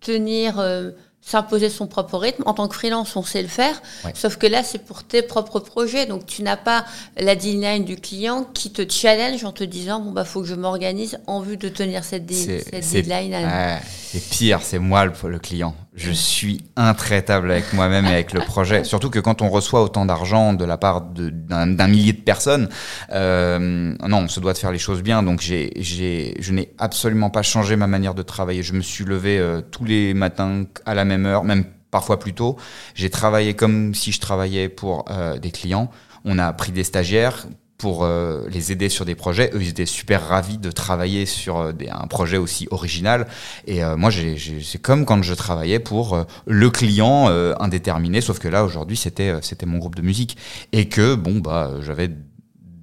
[0.00, 0.58] tenir...
[0.58, 0.90] Euh,
[1.26, 2.44] s'imposer son propre rythme.
[2.46, 3.82] En tant que freelance, on sait le faire,
[4.14, 6.06] sauf que là, c'est pour tes propres projets.
[6.06, 6.84] Donc, tu n'as pas
[7.16, 10.54] la deadline du client qui te challenge en te disant, bon, bah, faut que je
[10.54, 13.80] m'organise en vue de tenir cette, deadline.
[13.90, 15.74] c'est pire, c'est moi le, le, client.
[15.96, 18.84] Je suis intraitable avec moi-même et avec le projet.
[18.84, 22.68] Surtout que quand on reçoit autant d'argent de la part d'un millier de personnes,
[23.12, 23.58] euh,
[24.06, 25.22] non, on se doit de faire les choses bien.
[25.22, 28.62] Donc, j'ai, je n'ai absolument pas changé ma manière de travailler.
[28.62, 32.34] Je me suis levé euh, tous les matins à la même heure, même parfois plus
[32.34, 32.56] tôt.
[32.94, 35.90] J'ai travaillé comme si je travaillais pour euh, des clients.
[36.26, 37.46] On a pris des stagiaires
[37.78, 39.50] pour euh, les aider sur des projets.
[39.54, 43.26] Eux, ils étaient super ravis de travailler sur euh, un projet aussi original.
[43.66, 47.28] Et moi, c'est comme quand je travaillais pour le client
[47.60, 50.36] indéterminé, sauf que là, aujourd'hui, c'était c'était mon groupe de musique.
[50.72, 52.10] Et que, bon, bah, j'avais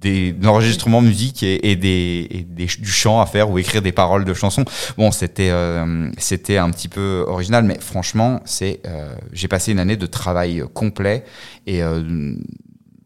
[0.04, 3.92] des enregistrements musique et, et, des, et, des, du chant à faire ou écrire des
[3.92, 4.64] paroles de chansons.
[4.98, 9.96] Bon, c'était euh, un petit peu original, mais franchement, c'est euh, j'ai passé une année
[9.96, 11.24] de travail complet
[11.66, 12.36] et euh,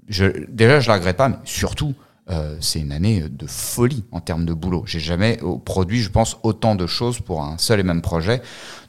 [0.09, 1.95] je, déjà je la regrette pas, mais surtout
[2.31, 4.83] euh, c'est une année de folie en termes de boulot.
[4.87, 8.43] J'ai jamais produit, je pense, autant de choses pour un seul et même projet.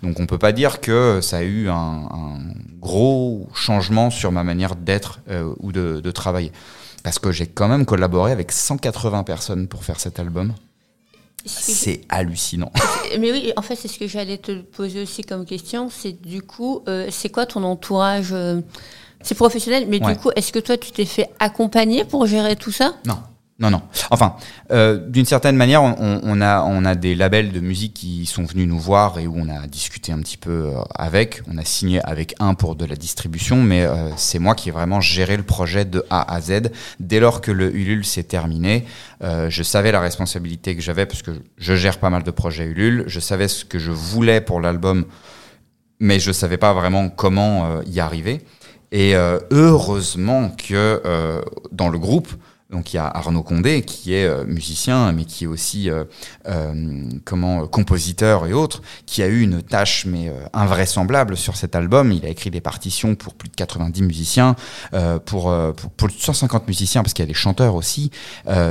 [0.03, 2.37] Donc on peut pas dire que ça a eu un, un
[2.79, 6.51] gros changement sur ma manière d'être euh, ou de, de travailler.
[7.03, 10.53] Parce que j'ai quand même collaboré avec 180 personnes pour faire cet album.
[11.45, 12.71] C'est hallucinant.
[13.19, 15.89] Mais oui, en fait, c'est ce que j'allais te poser aussi comme question.
[15.89, 18.59] C'est du coup, euh, c'est quoi ton entourage euh,
[19.21, 22.71] C'est professionnel, mais du coup, est-ce que toi, tu t'es fait accompagner pour gérer tout
[22.71, 22.93] ça?
[23.05, 23.17] Non.
[23.61, 23.81] Non, non.
[24.09, 24.37] Enfin,
[24.71, 28.45] euh, d'une certaine manière, on, on, a, on a des labels de musique qui sont
[28.45, 31.41] venus nous voir et où on a discuté un petit peu euh, avec.
[31.51, 34.71] On a signé avec un pour de la distribution, mais euh, c'est moi qui ai
[34.71, 36.71] vraiment géré le projet de A à Z.
[37.01, 38.85] Dès lors que le Ulule s'est terminé,
[39.25, 42.63] euh, je savais la responsabilité que j'avais parce que je gère pas mal de projets
[42.63, 43.03] Ulule.
[43.07, 45.03] Je savais ce que je voulais pour l'album,
[45.99, 48.39] mais je savais pas vraiment comment y arriver.
[48.91, 49.13] Et
[49.51, 52.29] heureusement que dans le groupe,
[52.69, 56.03] donc il y a Arnaud Condé qui est euh, musicien, mais qui est aussi euh,
[56.47, 62.11] euh, comment compositeur et autres, qui a eu une tâche mais invraisemblable sur cet album.
[62.11, 64.55] Il a écrit des partitions pour plus de 90 musiciens,
[65.25, 68.11] pour, pour, pour 150 musiciens parce qu'il y a des chanteurs aussi.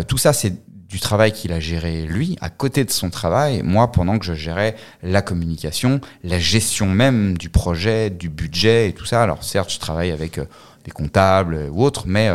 [0.07, 0.55] tout ça c'est
[0.89, 4.35] du travail qu'il a géré lui, à côté de son travail, moi pendant que je
[4.35, 9.23] gérais la communication, la gestion même du projet, du budget et tout ça.
[9.23, 10.41] Alors certes, je travaille avec
[10.85, 12.31] des comptables ou autres, mais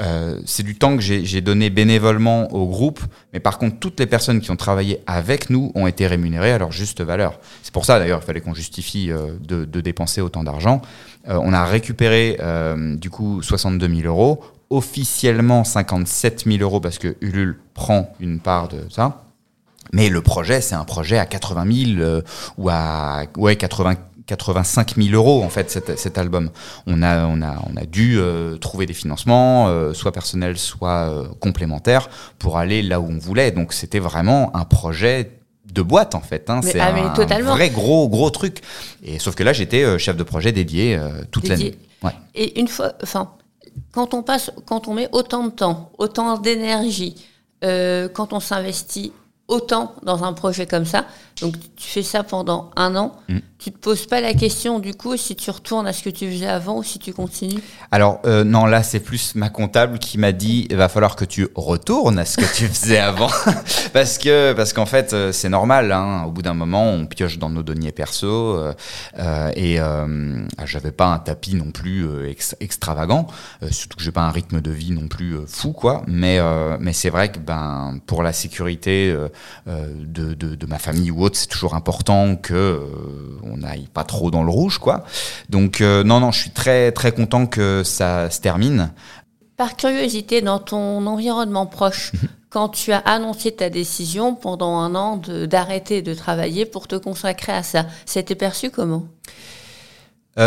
[0.00, 3.00] euh, c'est du temps que j'ai donné bénévolement au groupe,
[3.32, 6.58] mais par contre, toutes les personnes qui ont travaillé avec nous ont été rémunérées à
[6.58, 7.38] leur juste valeur.
[7.62, 10.82] C'est pour ça d'ailleurs il fallait qu'on justifie euh, de, de, dépenser autant d'argent.
[11.28, 14.42] Euh, on a récupéré euh, du coup 62 000 euros,
[14.74, 19.22] officiellement 57 000 euros parce que Ulule prend une part de ça.
[19.92, 22.22] Mais le projet, c'est un projet à 80 000
[22.58, 23.94] ou à ouais 80
[24.26, 26.50] 85 000 euros en fait cet, cet, album.
[26.86, 31.10] On a on a on a dû euh, trouver des financements, euh, soit personnels, soit
[31.10, 32.08] euh, complémentaires,
[32.38, 33.50] pour aller là où on voulait.
[33.50, 35.32] Donc c'était vraiment un projet
[35.70, 36.48] de boîte en fait.
[36.48, 36.60] Hein.
[36.62, 38.62] C'est ah, un, vrai gros gros truc.
[39.04, 40.98] Et sauf que là j'étais chef de projet dédié
[41.30, 41.76] toute l'année.
[42.02, 42.12] Ouais.
[42.34, 43.30] Et une fois, enfin,
[43.92, 47.16] quand on met autant de temps, autant d'énergie,
[47.62, 49.12] quand on s'investit
[49.48, 51.04] autant dans un projet comme ça.
[51.40, 53.12] Donc tu fais ça pendant un an.
[53.28, 53.38] Mm.
[53.58, 56.30] Tu te poses pas la question du coup si tu retournes à ce que tu
[56.30, 57.62] faisais avant ou si tu continues?
[57.90, 61.24] Alors euh, non, là c'est plus ma comptable qui m'a dit il va falloir que
[61.24, 63.30] tu retournes à ce que tu faisais avant
[63.92, 65.92] parce que parce qu'en fait euh, c'est normal.
[65.92, 70.66] Hein, au bout d'un moment on pioche dans nos deniers perso euh, et euh, ah,
[70.66, 72.06] j'avais pas un tapis non plus
[72.60, 73.26] extravagant,
[73.70, 76.02] surtout que j'ai pas un rythme de vie non plus fou quoi.
[76.06, 76.38] Mais
[76.78, 79.14] mais c'est vrai que ben pour la sécurité
[79.66, 82.80] euh, de, de, ma famille ou autre, c'est toujours important que euh,
[83.42, 85.04] on n'aille pas trop dans le rouge, quoi.
[85.48, 88.92] Donc euh, non, non, je suis très très content que ça se termine.
[89.56, 92.28] Par curiosité, dans ton environnement proche, mhm.
[92.50, 97.52] quand tu as annoncé ta décision pendant un an d'arrêter de, travailler pour te consacrer
[97.52, 99.06] à ça, c'était perçu comment?
[100.36, 100.44] Il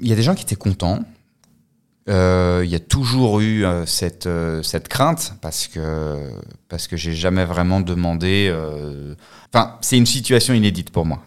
[0.00, 1.00] y a des gens qui étaient contents.
[2.08, 6.30] Euh, il y a toujours eu euh, cette, euh, cette crainte parce que,
[6.68, 8.54] parce que j'ai jamais vraiment demandé.
[9.52, 11.22] Enfin, c'est une situation inédite pour moi.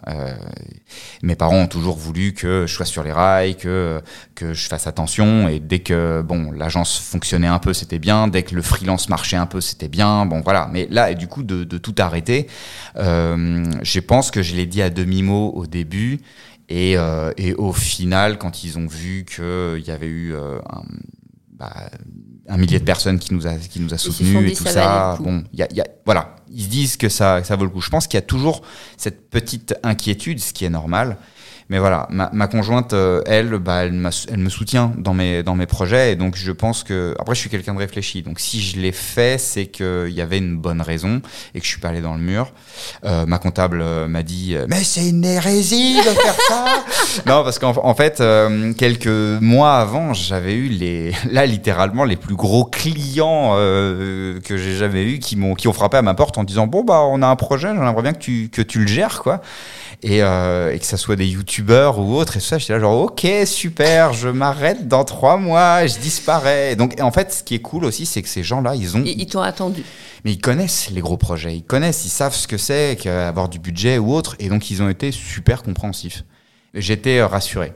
[1.23, 4.01] mes parents ont toujours voulu que je sois sur les rails, que,
[4.35, 5.47] que je fasse attention.
[5.47, 8.27] Et dès que bon, l'agence fonctionnait un peu, c'était bien.
[8.27, 10.25] Dès que le freelance marchait un peu, c'était bien.
[10.25, 10.69] Bon, voilà.
[10.71, 12.47] Mais là, et du coup, de, de tout arrêter,
[12.95, 16.19] je pense que je l'ai dit à demi-mot au début.
[16.69, 20.83] Et, euh, et, au final, quand ils ont vu qu'il y avait eu euh, un,
[21.51, 21.89] bah,
[22.47, 25.43] un, millier de personnes qui nous a, qui nous a soutenus et tout ça, bon,
[25.51, 27.81] y a, y a, voilà, ils se disent que ça, ça vaut le coup.
[27.81, 28.61] Je pense qu'il y a toujours
[28.97, 31.17] cette petite inquiétude, ce qui est normal.
[31.69, 35.53] Mais voilà, ma, ma conjointe, euh, elle, bah, elle, elle, me soutient dans mes, dans
[35.53, 36.13] mes projets.
[36.13, 37.13] Et donc, je pense que.
[37.19, 38.23] Après, je suis quelqu'un de réfléchi.
[38.23, 41.21] Donc, si je l'ai fait, c'est qu'il y avait une bonne raison
[41.53, 42.51] et que je suis pas allé dans le mur.
[43.05, 46.65] Euh, ma comptable euh, m'a dit Mais c'est une hérésie de faire ça
[47.27, 51.13] Non, parce qu'en en fait, euh, quelques mois avant, j'avais eu les.
[51.31, 55.97] Là, littéralement, les plus gros clients que j'ai jamais eu qui, m'ont, qui ont frappé
[55.97, 58.49] à ma porte en disant Bon, bah, on a un projet, j'aimerais bien que tu,
[58.51, 59.41] que tu le gères, quoi
[60.01, 61.27] et, et que ça soit des
[61.59, 65.37] youtubeurs ou autres et tout ça j'étais là genre ok super je m'arrête dans trois
[65.37, 66.75] mois je disparais.
[66.75, 69.03] Donc en fait ce qui est cool aussi c'est que ces gens là ils ont
[69.05, 69.83] ils, t'ont attendu.
[70.25, 73.59] Mais ils connaissent les gros projets ils connaissent ils savent ce que c'est qu'avoir du
[73.59, 76.23] budget ou autre et donc ils ont été super compréhensifs.
[76.73, 77.73] J'étais rassuré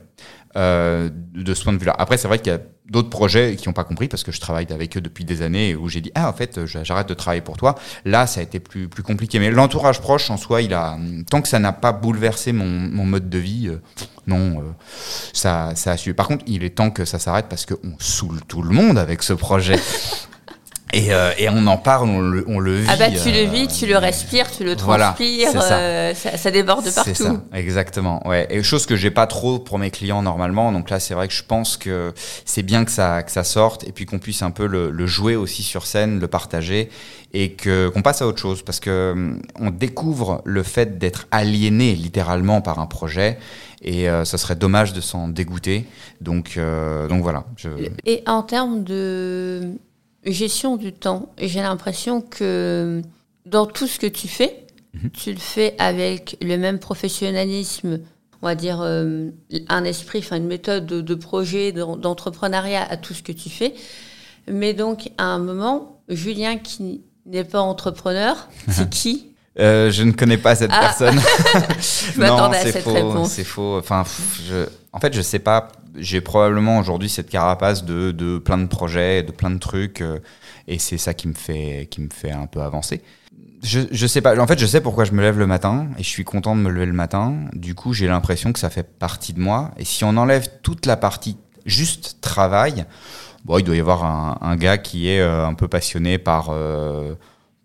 [0.55, 3.55] euh, de ce point de vue là après c'est vrai qu'il y a d'autres projets
[3.55, 6.01] qui n'ont pas compris parce que je travaille avec eux depuis des années où j'ai
[6.01, 7.75] dit ah en fait j'arrête de travailler pour toi.
[8.05, 9.39] Là ça a été plus plus compliqué.
[9.39, 10.97] Mais l'entourage proche en soi il a
[11.29, 13.81] tant que ça n'a pas bouleversé mon, mon, mode de vie euh,
[14.27, 14.63] non euh,
[15.33, 16.13] ça ça a su.
[16.13, 19.23] Par contre il est temps que ça s'arrête parce qu'on saoule tout le monde avec
[19.23, 19.79] ce projet
[20.93, 22.87] et, euh, et, on en parle, on le, on le vit.
[22.89, 26.13] Ah bah tu le vis, tu le respires, tu le transpires, ça.
[26.13, 26.37] ça.
[26.37, 26.51] ça.
[26.51, 27.11] déborde partout.
[27.13, 28.25] C'est ça, exactement.
[28.27, 28.47] Ouais.
[28.49, 30.71] Et chose que j'ai pas trop pour mes clients normalement.
[30.71, 32.13] Donc là, c'est vrai que je pense que
[32.45, 35.07] c'est bien que ça, que ça sorte et puis qu'on puisse un peu le, le,
[35.07, 36.89] jouer aussi sur scène, le partager
[37.33, 41.95] et que qu'on passe à autre chose parce que on découvre le fait d'être aliéné
[41.95, 43.39] littéralement par un projet
[43.81, 45.85] et euh, ça serait dommage de s'en dégoûter.
[46.21, 47.45] Donc euh, donc voilà.
[47.57, 47.69] Je...
[48.05, 49.77] Et en termes de
[50.25, 51.33] gestion du temps.
[51.37, 53.01] Et j'ai l'impression que
[53.45, 55.11] dans tout ce que tu fais, mhm.
[55.11, 57.99] tu le fais avec le même professionnalisme,
[58.41, 59.29] on va dire euh,
[59.69, 63.73] un esprit, enfin une méthode de, projet, d'entrepreneuriat à tout ce que tu fais.
[64.51, 69.29] Mais donc, à un moment, Julien qui n'est pas entrepreneur, c'est qui?
[69.59, 70.79] Euh, je ne connais pas cette ah.
[70.79, 71.19] personne.
[71.79, 73.31] je m'attendais à cette faux, réponse.
[73.31, 73.77] C'est faux.
[73.77, 74.03] Enfin,
[74.49, 78.67] je, en fait, je sais pas j'ai probablement aujourd'hui cette carapace de, de, plein de
[78.67, 80.19] projets, de plein de trucs, euh,
[80.67, 83.01] et c'est ça qui me fait qui me fait un peu avancer.
[83.63, 84.37] Je, je sais pas.
[84.39, 86.61] En fait, je sais pourquoi je me lève le matin et je suis content de
[86.61, 87.35] me lever le matin.
[87.53, 89.71] Du coup, j'ai l'impression que ça fait partie de moi.
[89.77, 92.85] Et si on enlève toute la partie juste travail,
[93.45, 94.03] bon, il doit y avoir
[94.43, 97.15] un, gars qui est euh, un peu passionné par euh,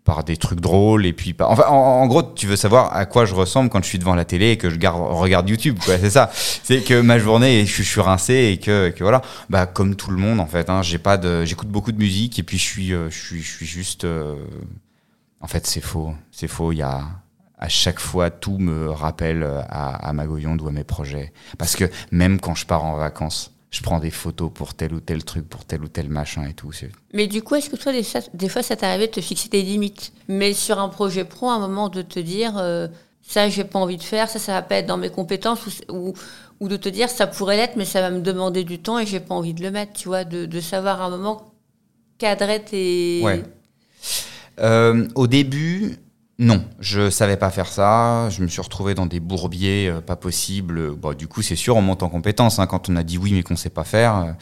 [0.09, 3.35] par des trucs drôles et puis enfin en, gros tu veux savoir à quoi je
[3.35, 6.31] ressemble quand je suis devant la télé et que je garde, regarde YouTube c'est ça.
[6.33, 9.21] C'est que ma journée je, suis rincé et que, voilà.
[9.51, 12.39] Bah comme tout le monde en fait hein, j'ai pas de j'écoute beaucoup de musique
[12.39, 14.33] et puis je suis euh, je suis je suis juste euh,
[15.41, 16.15] en fait c'est faux.
[16.31, 16.71] C'est faux.
[16.71, 17.01] Il y a
[17.59, 21.33] à chaque fois tout me rappelle à, à Magoyon ou à mes projets.
[21.59, 24.99] Parce que même quand je pars en vacances je prends des photos pour tel ou
[24.99, 26.71] tel truc, pour tel ou tel machin et tout.
[27.13, 27.91] Mais du coup, est-ce que toi,
[28.33, 31.53] des, fois, ça t'arrivait de te fixer des limites Mais sur un projet pro, à
[31.53, 32.87] un moment de te dire, euh,
[33.21, 36.13] ça, j'ai pas envie de faire, ça, ça va pas être dans mes compétences, ou,
[36.59, 39.05] ou, de te dire, ça pourrait l'être, mais ça va me demander du temps et
[39.05, 41.53] j'ai pas envie de le mettre, tu vois, de, de savoir à un moment
[42.17, 43.21] cadrer tes...
[43.23, 43.43] Ouais.
[44.59, 45.97] Euh, au début,
[46.41, 48.29] non, je savais pas faire ça.
[48.29, 50.95] Je me suis retrouvé dans des bourbiers euh, pas possibles.
[50.95, 53.33] Bon, du coup, c'est sûr, on monte en compétence hein, quand on a dit oui
[53.33, 54.35] mais qu'on sait pas faire.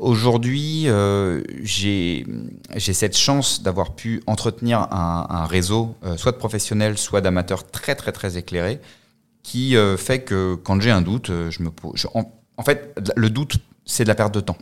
[0.00, 2.26] Aujourd'hui, euh, j'ai
[2.76, 7.94] cette chance d'avoir pu entretenir un, un réseau, euh, soit de professionnels, soit d'amateurs très
[7.94, 8.80] très très éclairés,
[9.44, 12.08] qui euh, fait que quand j'ai un doute, je me pose.
[12.12, 14.58] en, fait, le doute, c'est de la perte de temps.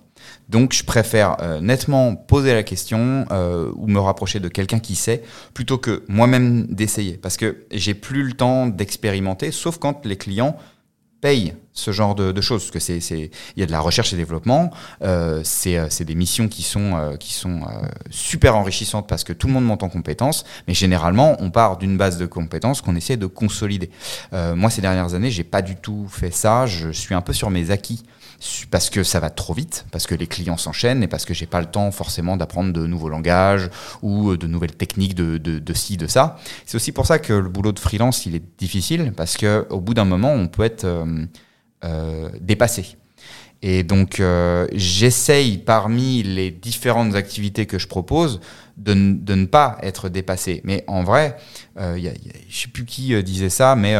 [0.49, 4.95] Donc je préfère euh, nettement poser la question euh, ou me rapprocher de quelqu'un qui
[4.95, 5.23] sait
[5.55, 7.17] plutôt que moi-même d'essayer.
[7.17, 10.57] Parce que j'ai plus le temps d'expérimenter sauf quand les clients
[11.23, 12.63] payent ce genre de, choses.
[12.65, 14.71] Parce que c'est il y a de la recherche et développement
[15.03, 17.63] euh, c'est des missions qui sont qui sont
[18.11, 21.97] super enrichissantes parce que tout le monde monte en compétences mais généralement on part d'une
[21.97, 23.91] base de compétences qu'on essaie de consolider.
[24.33, 26.67] Moi ces dernières années j'ai pas du tout fait ça.
[26.67, 28.05] Je suis un peu sur mes acquis
[28.71, 31.47] parce que ça va trop vite, parce que les clients s'enchaînent et parce que j'ai
[31.47, 33.71] pas le temps forcément d'apprendre de nouveaux langages
[34.03, 36.37] ou euh, de nouvelles techniques de, de, de ci, de ça.
[36.67, 39.81] C'est aussi pour ça que le boulot de freelance, il est difficile parce que au
[39.81, 40.87] bout d'un moment, on peut être
[41.85, 42.97] euh, dépassé.
[43.63, 44.21] Et donc,
[44.75, 48.41] j'essaye parmi les différentes activités que je propose
[48.77, 50.61] de, de, ne pas être dépassé.
[50.65, 51.39] Mais en vrai,
[51.75, 52.13] je ne
[52.51, 53.97] sais plus qui disait ça, mais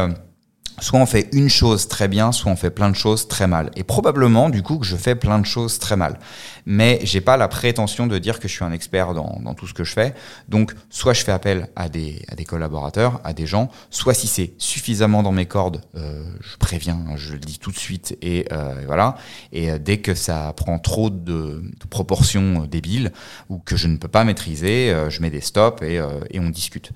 [0.81, 3.71] soit on fait une chose très bien, soit on fait plein de choses très mal.
[3.77, 6.19] Et probablement, du coup, que je fais plein de choses très mal.
[6.67, 9.75] Mais j'ai pas la prétention de dire que je suis un expert dans, tout ce
[9.75, 10.15] que je fais.
[10.49, 15.23] Donc, soit je fais appel à des, collaborateurs, à des gens, soit si c'est suffisamment
[15.23, 19.17] dans mes cordes, euh, je préviens, je le dis tout de suite, et euh, voilà.
[19.53, 23.13] Et euh, dès que ça prend trop de, proportions débiles
[23.49, 26.01] ou que je ne peux pas maîtriser, je mets des stops et
[26.41, 26.91] on discute.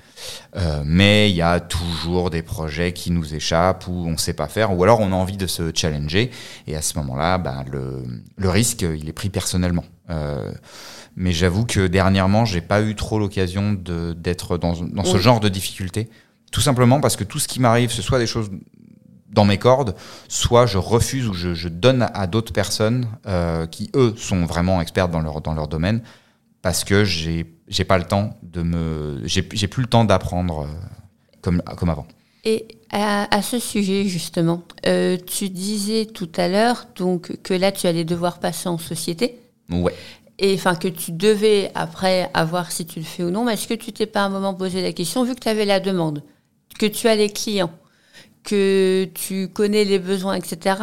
[0.84, 4.48] mais il y a toujours des projets qui nous échappent où on ne sait pas
[4.48, 6.30] faire, ou alors on a envie de se challenger,
[6.66, 8.02] et à ce moment-là, ben, le,
[8.36, 9.84] le, risque, il est pris personnellement.
[10.10, 10.52] Euh,
[11.16, 15.48] mais j'avoue que dernièrement, j'ai pas eu trop l'occasion d'être dans, dans ce genre de
[15.48, 16.08] difficulté,
[16.52, 18.50] tout simplement parce que tout ce qui m'arrive, ce soit des choses
[19.30, 19.94] dans mes cordes,
[20.28, 24.80] soit je refuse ou je, je donne à d'autres personnes euh, qui, eux, sont vraiment
[24.80, 26.02] experts dans leur, dans leur domaine,
[26.62, 30.66] parce que j'ai j'ai pas le temps de me j'ai plus le temps d'apprendre euh,
[31.42, 32.06] comme comme avant.
[32.44, 37.86] Et à, ce sujet, justement, euh, tu disais tout à l'heure donc que là, tu
[37.86, 39.38] allais devoir passer en société.
[39.70, 39.94] Ouais.
[40.38, 43.44] Et enfin, que tu devais, après, avoir si tu le fais ou non.
[43.44, 45.64] Mais est-ce que tu t'es pas un moment posé la question, vu que tu avais
[45.64, 46.22] la demande,
[46.78, 47.72] que tu as les clients,
[48.44, 50.76] que tu connais les besoins, etc.,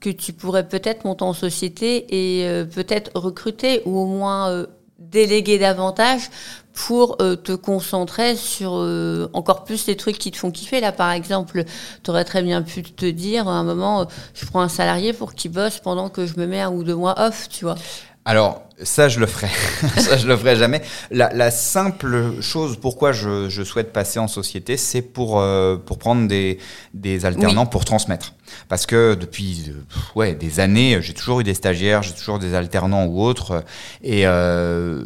[0.00, 4.66] que tu pourrais peut-être monter en société et euh, peut-être recruter ou au moins euh,
[5.10, 6.30] déléguer davantage
[6.72, 10.80] pour euh, te concentrer sur euh, encore plus les trucs qui te font kiffer.
[10.80, 11.64] Là, par exemple,
[12.02, 15.12] tu aurais très bien pu te dire à un moment, euh, je prends un salarié
[15.12, 17.74] pour qu'il bosse pendant que je me mets un ou deux mois off, tu vois.
[18.24, 19.48] Alors, ça, je le ferai.
[20.00, 20.82] ça, je le ferai jamais.
[21.10, 25.44] La, la simple chose pourquoi je, je, souhaite passer en société, c'est pour,
[25.86, 26.58] pour prendre des,
[26.94, 27.70] des alternants oui.
[27.70, 28.34] pour transmettre.
[28.68, 29.72] Parce que depuis
[30.14, 33.64] ouais, des années, j'ai toujours eu des stagiaires, j'ai toujours des alternants ou autres.
[34.02, 35.04] Et euh,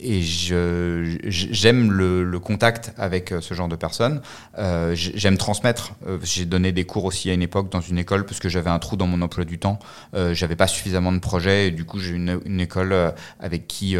[0.00, 4.20] et j'aime le, le, contact avec euh, ce genre de personnes.
[4.58, 5.94] Euh, j'aime transmettre.
[6.06, 8.70] Euh, j'ai donné des cours aussi à une époque dans une école parce que j'avais
[8.70, 9.78] un trou dans mon emploi du temps.
[10.14, 13.66] Euh, j'avais pas suffisamment de projets et du coup j'ai une, une école euh, avec
[13.66, 13.96] qui,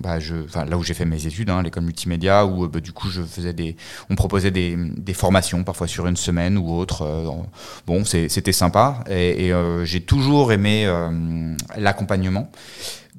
[0.00, 3.08] bah, je, là où j'ai fait mes études, hein, l'école multimédia, où bah, du coup
[3.08, 3.76] je faisais des,
[4.10, 7.04] on proposait des, des formations parfois sur une semaine ou autre.
[7.86, 9.54] bon, c'était sympa et, et
[9.84, 10.86] j'ai toujours aimé
[11.76, 12.50] l'accompagnement.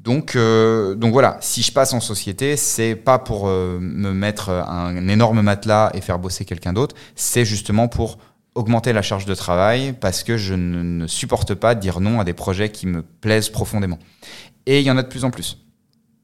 [0.06, 4.50] Donc, euh, donc voilà, si je passe en société, c'est pas pour euh, me mettre
[4.50, 8.20] un, énorme matelas et faire bosser quelqu'un d'autre, c'est justement pour
[8.54, 12.24] augmenter la charge de travail parce que je ne, ne, supporte pas dire non à
[12.24, 13.98] des projets qui me plaisent profondément.
[14.68, 15.65] Et il y en a de plus en plus.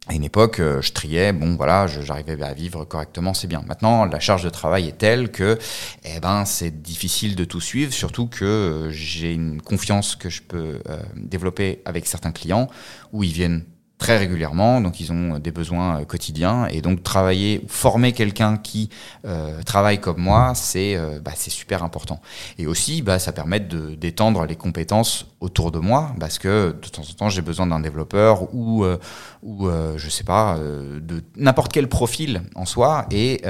[0.07, 3.61] À une époque, euh, je triais, bon voilà, j'arrivais à vivre correctement, c'est bien.
[3.67, 5.59] Maintenant, la charge de travail est telle que,
[6.03, 10.41] eh ben, c'est difficile de tout suivre, surtout que euh, j'ai une confiance que je
[10.41, 12.67] peux euh, développer avec certains clients
[13.11, 13.63] où ils viennent
[14.01, 18.89] très régulièrement, donc ils ont des besoins euh, quotidiens et donc travailler, former quelqu'un qui
[19.25, 22.19] euh, travaille comme moi, c'est euh, bah, super important.
[22.57, 27.01] Et aussi, bah, ça permet d'étendre les compétences autour de moi parce que de temps
[27.01, 28.97] en temps j'ai besoin d'un développeur ou euh,
[29.41, 33.41] ou euh, je sais pas euh, de n'importe quel profil en soi et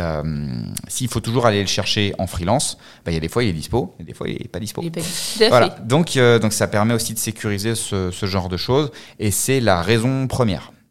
[0.88, 3.50] s'il faut toujours aller le chercher en freelance, bah, il y a des fois il
[3.50, 4.82] est dispo, et des fois il est pas dispo.
[4.82, 5.70] Il est pas voilà.
[5.84, 9.82] Donc donc ça permet aussi de sécuriser ce, ce genre de choses et c'est la
[9.82, 10.41] raison première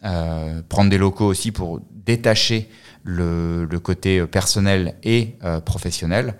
[0.02, 2.70] Euh, prendre des locaux aussi pour détacher
[3.04, 6.36] le, côté personnel et euh, professionnel.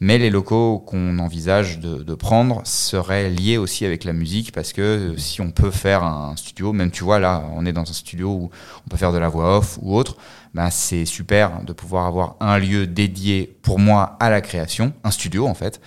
[0.00, 5.14] Mais les locaux qu'on envisage de, prendre seraient liés aussi avec la musique parce que
[5.16, 8.30] si on peut faire un studio, même tu vois là, on est dans un studio
[8.30, 8.50] où
[8.86, 10.16] on peut faire de la voix off ou autre,
[10.54, 15.10] ben c'est super de pouvoir avoir un lieu dédié pour moi à la création, un
[15.10, 15.80] studio en fait,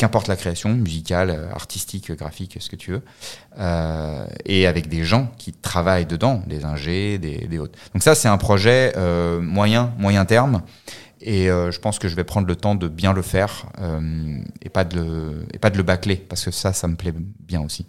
[0.00, 3.02] qu'importe la création, musicale, artistique, graphique, ce que tu veux,
[3.58, 7.78] euh, et avec des gens qui travaillent dedans, des ingés, des, autres.
[7.92, 10.62] Donc ça, c'est un projet euh, moyen, moyen terme,
[11.20, 14.38] et euh, je pense que je vais prendre le temps de bien le faire euh,
[14.62, 17.12] et pas de le, et pas de le bâcler, parce que ça, ça me plaît
[17.14, 17.84] bien aussi.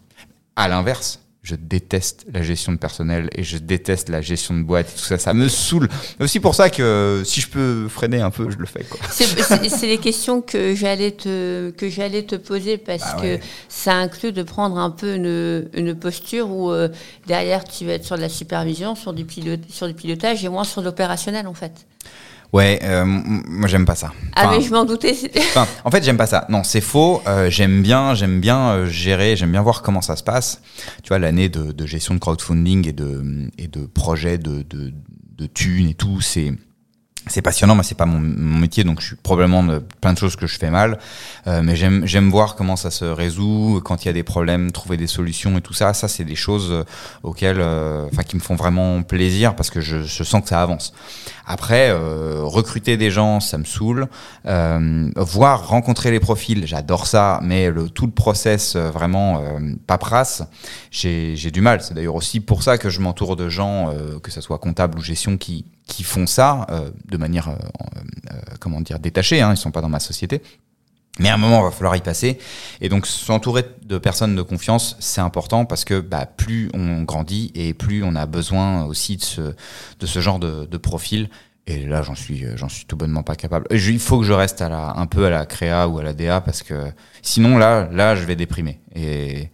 [0.57, 4.93] À l'inverse, je déteste la gestion de personnel et je déteste la gestion de boîte,
[4.95, 5.89] tout ça, ça me saoule.
[6.19, 8.85] Aussi pour ça que si je peux freiner un peu, je le fais.
[9.09, 13.39] C'est les questions que j'allais te que j'allais te poser parce bah ouais.
[13.39, 16.89] que ça inclut de prendre un peu une, une posture où euh,
[17.25, 19.25] derrière tu vas être sur de la supervision, sur du
[19.69, 21.87] sur du pilotage et moins sur l'opérationnel en fait.
[22.53, 24.11] Ouais, euh, moi j'aime pas ça.
[24.35, 25.15] Ah mais je m'en doutais.
[25.37, 26.45] Enfin, en fait j'aime pas ça.
[26.49, 27.21] Non, c'est faux.
[27.25, 30.61] Euh, j'aime bien, j'aime bien euh, gérer, j'aime bien voir comment ça se passe.
[31.03, 34.93] Tu vois, l'année de, de, gestion de crowdfunding et de et de projets de de,
[35.37, 36.51] de thunes et tout, c'est
[37.27, 39.63] c'est passionnant, mais c'est pas mon, métier, donc je suis probablement
[40.01, 40.97] plein de choses que je fais mal.
[41.47, 44.71] Euh, mais j'aime j'aime voir comment ça se résout quand il y a des problèmes,
[44.71, 45.93] trouver des solutions et tout ça.
[45.93, 46.83] Ça, c'est des choses euh,
[47.23, 50.61] auxquelles, euh, enfin, qui me font vraiment plaisir parce que je, je sens que ça
[50.61, 50.93] avance.
[51.45, 54.07] Après, euh, recruter des gens, ça me saoule.
[54.45, 59.43] Euh, voir, rencontrer les profils, j'adore ça, mais le, tout le process euh, vraiment
[59.87, 60.43] paperasse,
[60.91, 61.81] j'ai du mal.
[61.81, 63.93] C'est d'ailleurs aussi pour ça que je m'entoure de gens,
[64.23, 66.65] que ce soit comptable ou gestion, qui, qui font ça
[67.05, 67.55] de manière,
[68.59, 69.41] comment dire, détachée.
[69.41, 70.41] Hein, ils sont pas dans ma société.
[71.19, 72.37] Mais à un moment, il va falloir y passer.
[72.79, 77.51] Et donc, s'entourer de personnes de confiance, c'est important parce que bah, plus on grandit
[77.53, 79.41] et plus on a besoin aussi de ce,
[79.99, 81.29] de ce genre de, de profil.
[81.67, 83.67] Et là, j'en suis, j'en suis tout bonnement pas capable.
[83.69, 86.13] il faut que je reste à la, un peu à la créa ou à la
[86.13, 88.79] DA parce que sinon, là, là, je vais déprimer.
[88.95, 89.49] Et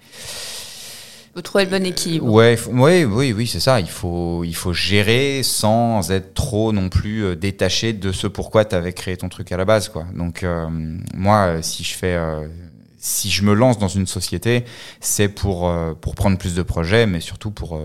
[1.37, 2.25] faut trouver le bon équilibre.
[2.25, 3.79] Ouais, oui, oui, oui, c'est ça.
[3.79, 8.65] Il faut, il faut gérer sans être trop non plus euh, détaché de ce pourquoi
[8.65, 10.07] tu avais créé ton truc à la base, quoi.
[10.15, 10.67] Donc euh,
[11.13, 12.17] moi, euh, si je fais,
[12.97, 14.65] si je me lance dans une société,
[14.99, 15.71] c'est pour
[16.01, 17.79] pour prendre plus de projets, mais surtout pour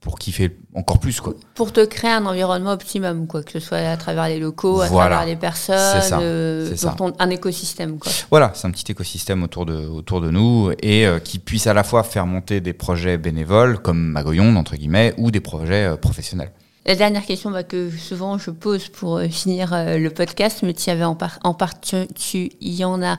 [0.00, 1.34] pour kiffer encore plus quoi.
[1.54, 4.88] Pour te créer un environnement optimum quoi, que ce soit à travers les locaux, à
[4.88, 6.72] travers les personnes, ça, euh,
[7.18, 8.12] un écosystème quoi.
[8.30, 11.74] Voilà, c'est un petit écosystème autour de autour de nous et euh, qui puisse à
[11.74, 15.96] la fois faire monter des projets bénévoles comme Magoyon entre guillemets ou des projets euh,
[15.96, 16.52] professionnels.
[16.86, 20.90] La dernière question bah, que souvent je pose pour finir le podcast, mais tu y
[20.90, 23.18] avais en, part en partie, tu y en as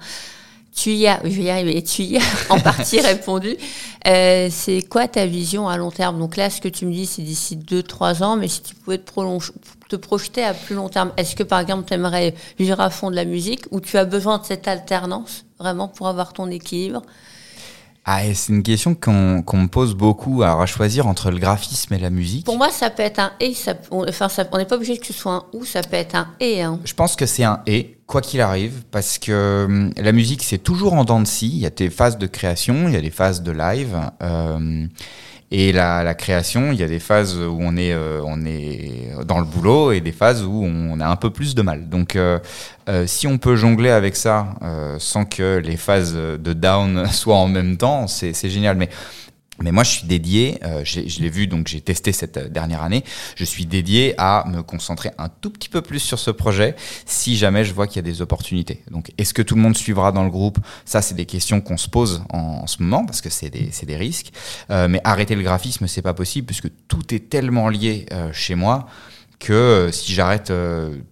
[0.76, 3.56] tu y as, je vais y arriver, tu y as en partie répondu.
[4.08, 6.20] Euh, c'est quoi ta vision à long terme?
[6.20, 8.98] Donc là, ce que tu me dis, c'est d'ici 2-3 ans, mais si tu pouvais
[8.98, 9.12] te,
[9.90, 13.10] te projeter à plus long terme, est-ce que par exemple, tu aimerais vivre à fond
[13.10, 17.02] de la musique ou tu as besoin de cette alternance vraiment pour avoir ton équilibre?
[18.12, 22.10] Ah, c'est une question qu'on me pose beaucoup à choisir entre le graphisme et la
[22.10, 22.44] musique.
[22.44, 23.54] Pour moi, ça peut être un et.
[23.54, 26.16] Ça, on, enfin, on n'est pas obligé que ce soit un ou, ça peut être
[26.16, 26.64] un et.
[26.64, 26.80] Hein.
[26.86, 30.58] Je pense que c'est un et, quoi qu'il arrive, parce que hum, la musique, c'est
[30.58, 31.52] toujours en dents de scie.
[31.54, 33.96] Il y a des phases de création, il y a des phases de live.
[34.24, 34.88] Euh,
[35.52, 39.10] et la, la, création, il y a des phases où on est, euh, on est
[39.26, 41.90] dans le boulot et des phases où on a un peu plus de mal.
[41.90, 42.38] Donc, euh,
[42.88, 47.38] euh si on peut jongler avec ça euh, sans que les phases de down soient
[47.38, 48.78] en même temps, c'est génial.
[48.78, 48.90] Mais
[49.64, 52.84] mais moi, je suis dédié, euh, je l'ai vu, donc j'ai testé cette euh, dernière
[52.84, 53.04] année,
[53.36, 57.38] je suis dédié à me concentrer un tout petit peu plus sur ce projet si
[57.38, 58.82] jamais je vois qu'il y a des opportunités.
[58.92, 60.60] Donc, est-ce que tout le monde suivra dans le groupe?
[60.86, 63.96] Ça, c'est des questions qu'on se pose en, ce moment parce que c'est des, des,
[63.96, 64.32] risques.
[64.70, 68.56] Euh, mais arrêter le graphisme, c'est pas possible puisque tout est tellement lié euh, chez
[68.56, 68.88] moi
[69.40, 70.52] que euh, si j'arrête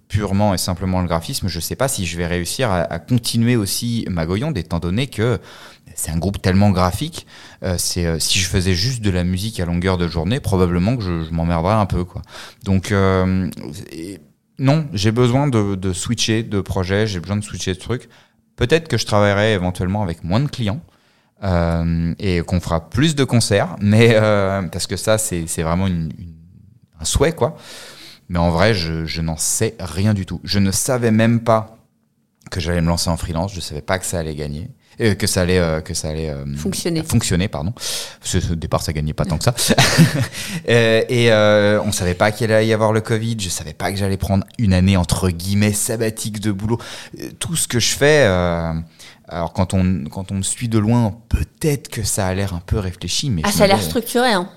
[0.10, 3.56] purement et simplement le graphisme, je sais pas si je vais réussir à, à continuer
[3.56, 5.39] aussi Magoyonde, étant donné que
[5.98, 7.28] c'est un groupe tellement graphique.
[7.64, 10.95] Euh, c'est euh, si je faisais juste de la musique à longueur de journée, probablement
[10.95, 12.22] que je, je m'emmerderais un peu, quoi.
[12.64, 13.50] Donc euh,
[14.60, 18.08] non, j'ai besoin de, de, switcher de projet, j'ai besoin de switcher de trucs.
[18.56, 20.82] Peut-être que je travaillerai éventuellement avec moins de clients.
[21.43, 26.12] Euh, et qu'on fera plus de concerts, mais euh, parce que ça c'est vraiment une,
[26.18, 26.34] une,
[27.00, 27.58] un souhait quoi.
[28.30, 30.41] Mais en vrai, je, je n'en sais rien du tout.
[30.43, 31.78] Je ne savais même pas
[32.50, 33.54] que j'allais me lancer en freelance.
[33.54, 34.72] Je savais pas que ça allait gagner.
[35.00, 37.04] Euh, que ça allait, euh, que ça allait euh, fonctionner.
[37.04, 37.72] Fonctionner, pardon.
[37.72, 39.54] Parce que, au départ, ça gagnait pas tant que ça.
[40.68, 43.38] et on savait pas qu'il allait y avoir le Covid.
[43.39, 46.80] Je savais pas que j'allais prendre une année entre guillemets sabbatique de boulot.
[47.39, 48.28] Tout ce que je fais
[49.30, 52.62] alors quand on, quand on me suit de loin, peut-être que ça a l'air un
[52.66, 53.42] peu réfléchi, mais...
[53.44, 54.50] Ah, ça a l'air structuré, hein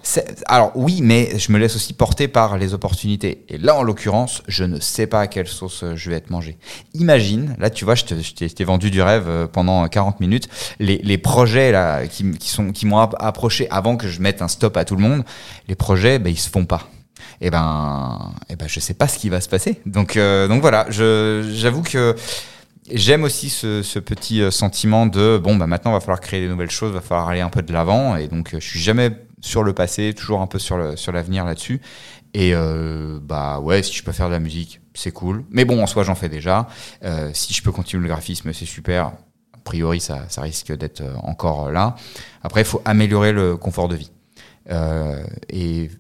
[0.47, 3.45] Alors oui, mais je me laisse aussi porter par les opportunités.
[3.49, 6.31] Et là, en l'occurrence, je ne sais pas à quelle sauce euh, je vais être
[6.31, 6.57] mangé.
[6.95, 10.49] Imagine, là tu vois, je t'ai vendu du rêve euh, pendant 40 minutes,
[10.79, 14.49] les, les projets là, qui, qui, sont, qui m'ont approché avant que je mette un
[14.49, 15.25] stop à tout le monde,
[15.68, 16.89] les projets, ben, ils se font pas
[17.41, 19.81] et eh ben, et eh ben, je sais pas ce qui va se passer.
[19.87, 22.14] Donc, euh, donc voilà, j'avoue que
[22.93, 26.49] J'aime aussi ce, petit euh, sentiment de bon bah maintenant il va falloir créer des
[26.49, 28.80] nouvelles choses, il va falloir aller un peu de l'avant et donc euh, je suis
[28.80, 29.11] jamais
[29.41, 31.80] sur le passé, toujours un peu sur le sur l'avenir là-dessus.
[32.34, 35.45] Et euh, bah ouais, si je peux faire de la musique, c'est cool.
[35.51, 36.68] Mais bon, en soi, j'en fais déjà.
[37.32, 39.07] Si je peux continuer le graphisme, c'est super.
[39.53, 41.97] A priori, ça, ça risque d'être encore là.
[42.43, 44.12] Après, il faut améliorer le confort de vie
[45.49, 45.91] et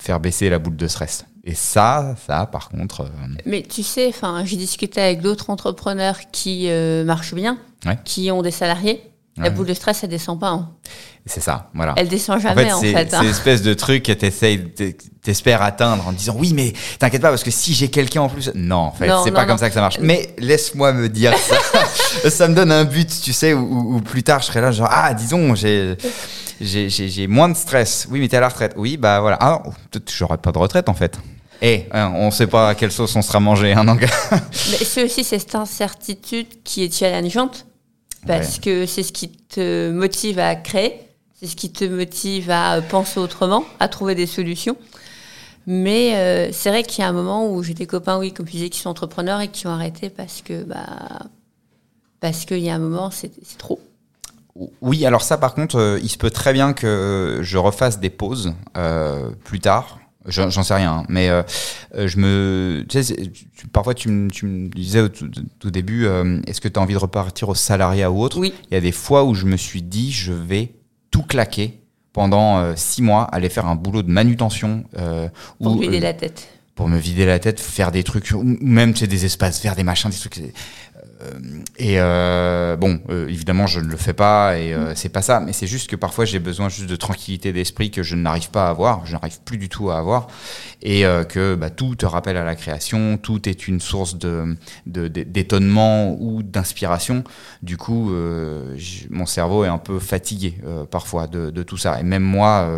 [0.00, 1.26] faire baisser la boule de stress.
[1.48, 3.00] Et ça, ça, par contre.
[3.00, 7.56] Euh, Mais tu sais, enfin, j'ai discuté avec d'autres entrepreneurs qui euh, marchent bien,
[8.04, 9.02] qui ont des salariés.
[9.38, 10.48] La boule de stress, elle descend pas.
[10.48, 10.68] Hein.
[11.24, 11.94] C'est ça, voilà.
[11.96, 13.06] Elle descend jamais, en fait.
[13.08, 13.22] C'est hein.
[13.22, 17.72] espèce de truc que t'espères atteindre en disant oui, mais t'inquiète pas parce que si
[17.72, 20.00] j'ai quelqu'un en plus, non, en fait, c'est pas comme ça que ça marche.
[20.00, 21.56] Mais laisse-moi me dire ça.
[22.30, 25.14] ça me donne un but, tu sais, où, plus tard je serai là, genre ah,
[25.14, 25.96] disons, j'ai
[26.60, 28.08] j'ai moins de stress.
[28.10, 28.74] Oui, mais t'es à la retraite.
[28.76, 29.38] Oui, bah voilà.
[29.40, 29.62] Ah,
[30.08, 31.18] j'aurais pas de retraite en fait.
[31.60, 34.00] Eh, hein, on ne sait pas à quelle sauce on sera mangé, hein, donc.
[34.30, 37.66] Mais c'est aussi cette incertitude qui est challengeante,
[38.26, 41.00] parce que c'est ce qui te motive à créer,
[41.38, 44.76] c'est ce qui te motive à penser autrement, à trouver des solutions.
[45.66, 48.46] Mais euh, c'est vrai qu'il y a un moment où j'ai des copains, oui, comme
[48.46, 51.28] tu disais, qui sont entrepreneurs et qui ont arrêté parce que, bah,
[52.20, 53.78] parce qu'il y a un moment, c'est trop.
[54.80, 58.10] Oui, alors ça, par contre, euh, il se peut très bien que je refasse des
[58.10, 59.98] pauses euh, plus tard.
[60.28, 61.04] J'en sais rien, hein.
[61.08, 61.28] mais
[61.94, 62.84] je me.
[62.88, 63.16] Tu sais,
[63.72, 66.06] parfois, tu me, tu me, disais au tout, début,
[66.46, 68.38] est-ce que tu as envie de repartir au salariat ou autre?
[68.38, 68.54] Oui.
[68.70, 70.74] Il y a des fois où je me suis dit, je vais
[71.10, 71.80] tout claquer
[72.12, 74.84] pendant euh, six mois, aller faire un boulot de manutention.
[74.96, 75.28] Euh,
[75.62, 76.48] pour me vider euh, la tête.
[76.74, 79.76] Pour me vider la tête, faire des trucs, ou même tu sais, des espaces, faire
[79.76, 80.40] des machins, des trucs.
[81.78, 81.96] Et
[82.78, 84.94] bon, évidemment, je ne le fais pas et mm.
[84.94, 88.02] c'est pas ça, mais c'est juste que parfois j'ai besoin juste de tranquillité d'esprit que
[88.02, 90.28] je n'arrive pas à avoir, je n'arrive plus du tout à avoir
[90.82, 94.56] et euh, que bah, tout te rappelle à la création, tout est une source de,
[94.86, 97.24] d'étonnement ou d'inspiration.
[97.62, 98.76] Du coup, euh,
[99.10, 102.00] mon cerveau est un peu fatigué euh, parfois de, de, tout ça.
[102.00, 102.68] Et même moi,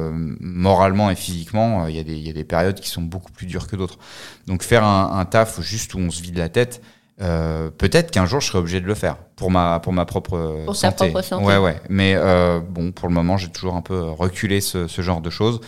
[0.41, 3.77] moralement et physiquement, il y, y, a des périodes qui sont beaucoup plus dures que
[3.77, 3.99] d'autres.
[4.47, 6.83] Donc faire un, un taf juste où on se vide la tête,
[7.21, 10.63] euh, peut-être qu'un jour je serai obligé de le faire pour ma pour ma propre
[10.65, 11.11] pour santé.
[11.11, 11.45] propre santé.
[11.45, 11.77] Ouais ouais.
[11.89, 15.31] Mais euh, bon, pour le moment, j'ai toujours un peu reculé ce, ce genre de
[15.31, 15.61] choses.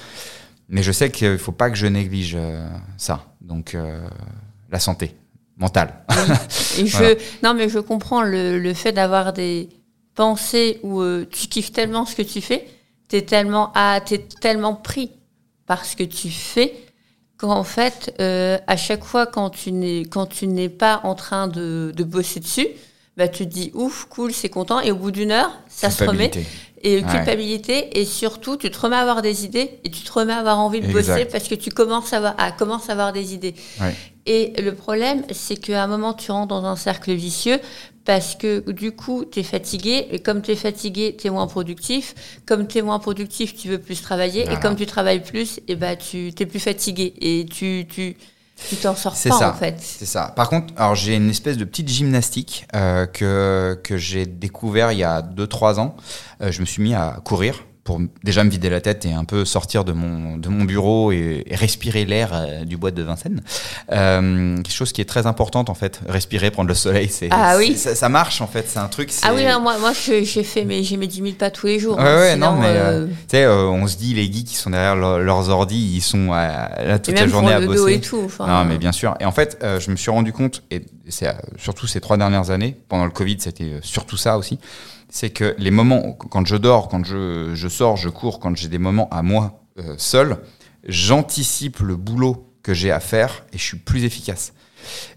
[0.68, 3.26] Mais je sais qu'il ne faut pas que je néglige euh, ça.
[3.42, 3.76] Donc,
[4.70, 5.14] la santé
[5.58, 5.92] mentale.
[6.78, 9.68] Et je, non, mais je comprends le, le fait d'avoir des
[10.14, 12.66] pensées où tu kiffes tellement ce que tu fais,
[13.10, 15.10] tu es tellement, ah, es tellement pris
[15.66, 16.72] par ce que tu fais
[17.42, 22.68] qu'en fait, à chaque fois quand tu n'es pas en train de, de bosser dessus,
[23.16, 24.80] bah, tu te dis ouf, cool, c'est content.
[24.80, 26.30] Et au bout d'une heure, ça se remet.
[26.84, 28.00] Et culpabilité.
[28.00, 30.58] Et surtout, tu te remets à avoir des idées et tu te remets à avoir
[30.58, 33.54] envie de bosser parce que tu commences à avoir, à, commences à avoir des idées.
[34.26, 37.58] Et le problème, c'est qu'à un moment, tu rentres dans un cercle vicieux
[38.04, 41.46] parce que du coup, tu es fatigué, et comme tu es fatigué, tu es moins
[41.46, 42.14] productif.
[42.46, 45.76] Comme tu es moins productif, tu veux plus travailler, et comme tu travailles plus, et
[45.76, 48.16] bah, tu es plus fatigué, et tu, tu,
[48.68, 49.76] tu t'en sors pas ça, en fait.
[49.78, 50.32] C'est ça.
[50.34, 54.98] Par contre, alors j'ai une espèce de petite gymnastique euh, que, que j'ai découvert il
[54.98, 55.96] y a 2-3 ans.
[56.40, 59.24] Euh, je me suis mis à courir pour déjà me vider la tête et un
[59.24, 63.42] peu sortir de mon, de mon bureau et, respirer l'air euh, du bois de Vincennes.
[63.90, 67.56] Euh, quelque chose qui est très importante en fait, respirer, prendre le soleil, c'est, ah,
[67.58, 67.76] oui.
[67.76, 69.10] ça, marche en fait, c'est un truc.
[69.22, 71.96] Ah oui, moi, moi j'ai fait mes, j'ai mes 10 000 pas tous les jours.
[71.96, 74.70] Ouais, hein, ouais, non, mais euh, tu sais, on se dit les geeks qui sont
[74.70, 77.94] derrière leurs ordi, ils sont là toute la journée à bosser.
[77.94, 79.16] et tout, non, mais bien sûr.
[79.18, 81.28] Et en fait, je me suis rendu compte, et c'est
[81.58, 84.60] surtout ces trois dernières années, pendant le Covid, c'était surtout ça aussi
[85.12, 88.78] c'est que les moments, quand je dors, quand je, sors, je cours, quand j'ai des
[88.78, 90.38] moments à moi euh, seul,
[90.88, 94.54] j'anticipe le boulot que j'ai à faire et je suis plus efficace.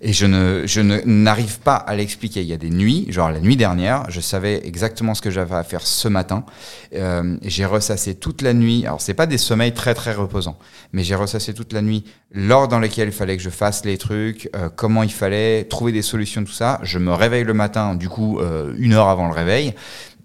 [0.02, 2.42] Et je ne, je n'arrive pas à l'expliquer.
[2.42, 5.56] Il y a des nuits, genre la nuit dernière, je savais exactement ce que j'avais
[5.56, 6.46] à faire ce matin.
[6.94, 8.86] Euh, j'ai ressassé toute la nuit.
[8.86, 10.58] Alors c'est pas des sommeils très très reposants,
[10.94, 13.98] mais j'ai ressassé toute la nuit l'heure dans laquelle il fallait que je fasse les
[13.98, 16.80] trucs, euh, comment il fallait trouver des solutions, tout ça.
[16.84, 19.74] Je me réveille le matin, du coup euh, une heure avant le réveil.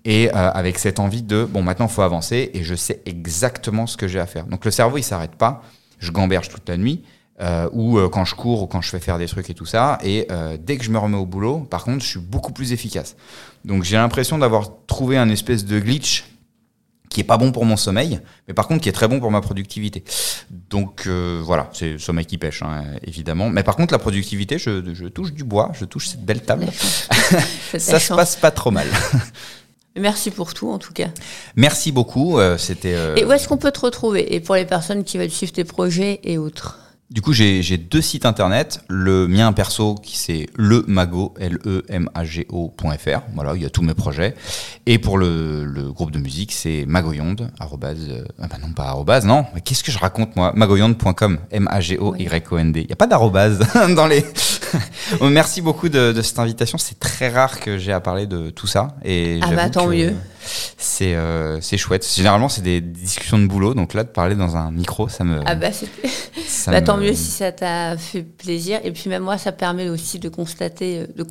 [0.07, 4.09] Et avec cette envie de bon maintenant faut avancer et je sais exactement ce que
[4.09, 4.47] j'ai à faire.
[4.47, 5.63] Donc le cerveau il s'arrête pas,
[5.99, 7.05] je gamberge toute la nuit,
[7.41, 9.65] euh, ou euh, quand je cours ou quand je fais faire des trucs et tout
[9.65, 9.99] ça.
[10.03, 12.73] Et euh, dès que je me remets au boulot, par contre, je suis beaucoup plus
[12.73, 13.17] efficace.
[13.65, 16.25] Donc j'ai l'impression d'avoir trouvé un espèce de glitch
[17.09, 19.31] qui est pas bon pour mon sommeil, mais par contre qui est très bon pour
[19.33, 20.05] ma productivité.
[20.69, 23.51] Donc voilà, c'est le sommeil qui pêche, hein, évidemment.
[23.51, 26.67] Mais par contre, la productivité, je, je, touche du bois, je touche cette belle table.
[27.79, 28.87] ça se passe pas trop mal.
[29.97, 31.09] Merci pour tout, en tout cas.
[31.57, 32.39] Merci beaucoup.
[32.59, 32.95] C'était.
[33.17, 34.35] Et où est-ce qu'on peut te retrouver?
[34.35, 36.79] Et pour les personnes qui veulent suivre tes projets et autres?
[37.11, 38.83] Du coup, j'ai deux sites internet.
[38.89, 43.21] Le mien perso, qui c'est lemago, L-E-M-A-G-O.fr.
[43.35, 44.35] Voilà, il y a tous mes projets.
[44.87, 48.85] Et pour le, le groupe de musique, c'est magoyonde, arrobase, euh, ah bah non, pas
[48.85, 49.45] arrobase, non.
[49.55, 50.53] Mais qu'est-ce que je raconte, moi?
[50.55, 52.81] magoyonde.com, M-A-G-O-Y-O-N-D.
[52.81, 53.59] Il n'y a pas d'arrobase
[53.97, 54.25] dans les,
[55.21, 56.79] Merci beaucoup de, de cette invitation.
[56.79, 58.97] C'est très rare que j'ai à parler de tout ça.
[59.05, 60.15] Et ah bah tant mieux
[60.77, 62.07] c'est euh, c'est chouette.
[62.15, 65.41] Généralement, c'est des discussions de boulot, donc là, de parler dans un micro, ça me.
[65.47, 65.69] Ah bah,
[66.67, 68.81] bah tant mieux si ça t'a fait plaisir.
[68.85, 71.27] Et puis même moi, ça permet aussi de constater, euh, de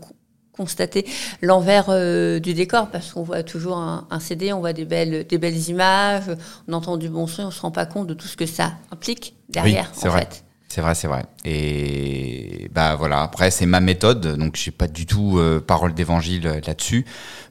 [0.51, 1.05] constater
[1.41, 5.37] l'envers euh, du décor, parce qu'on voit toujours un, CD, on voit des belles, des
[5.37, 6.29] belles images,
[6.67, 8.73] on entend du bon son, on se rend pas compte de tout ce que ça
[8.91, 10.21] implique derrière, oui, en vrai.
[10.21, 10.43] fait.
[10.69, 11.25] C'est vrai, c'est vrai.
[11.45, 16.45] Et bah voilà, après c'est ma méthode, donc j'ai pas du tout euh, parole d'évangile
[16.45, 17.05] euh, là-dessus,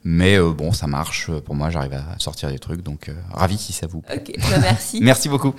[0.05, 1.29] mais euh, bon, ça marche.
[1.41, 4.23] Pour moi, j'arrive à sortir des trucs, donc ravi si ça vous plaît.
[4.25, 4.99] Ok, bah, merci.
[5.03, 5.53] merci beaucoup.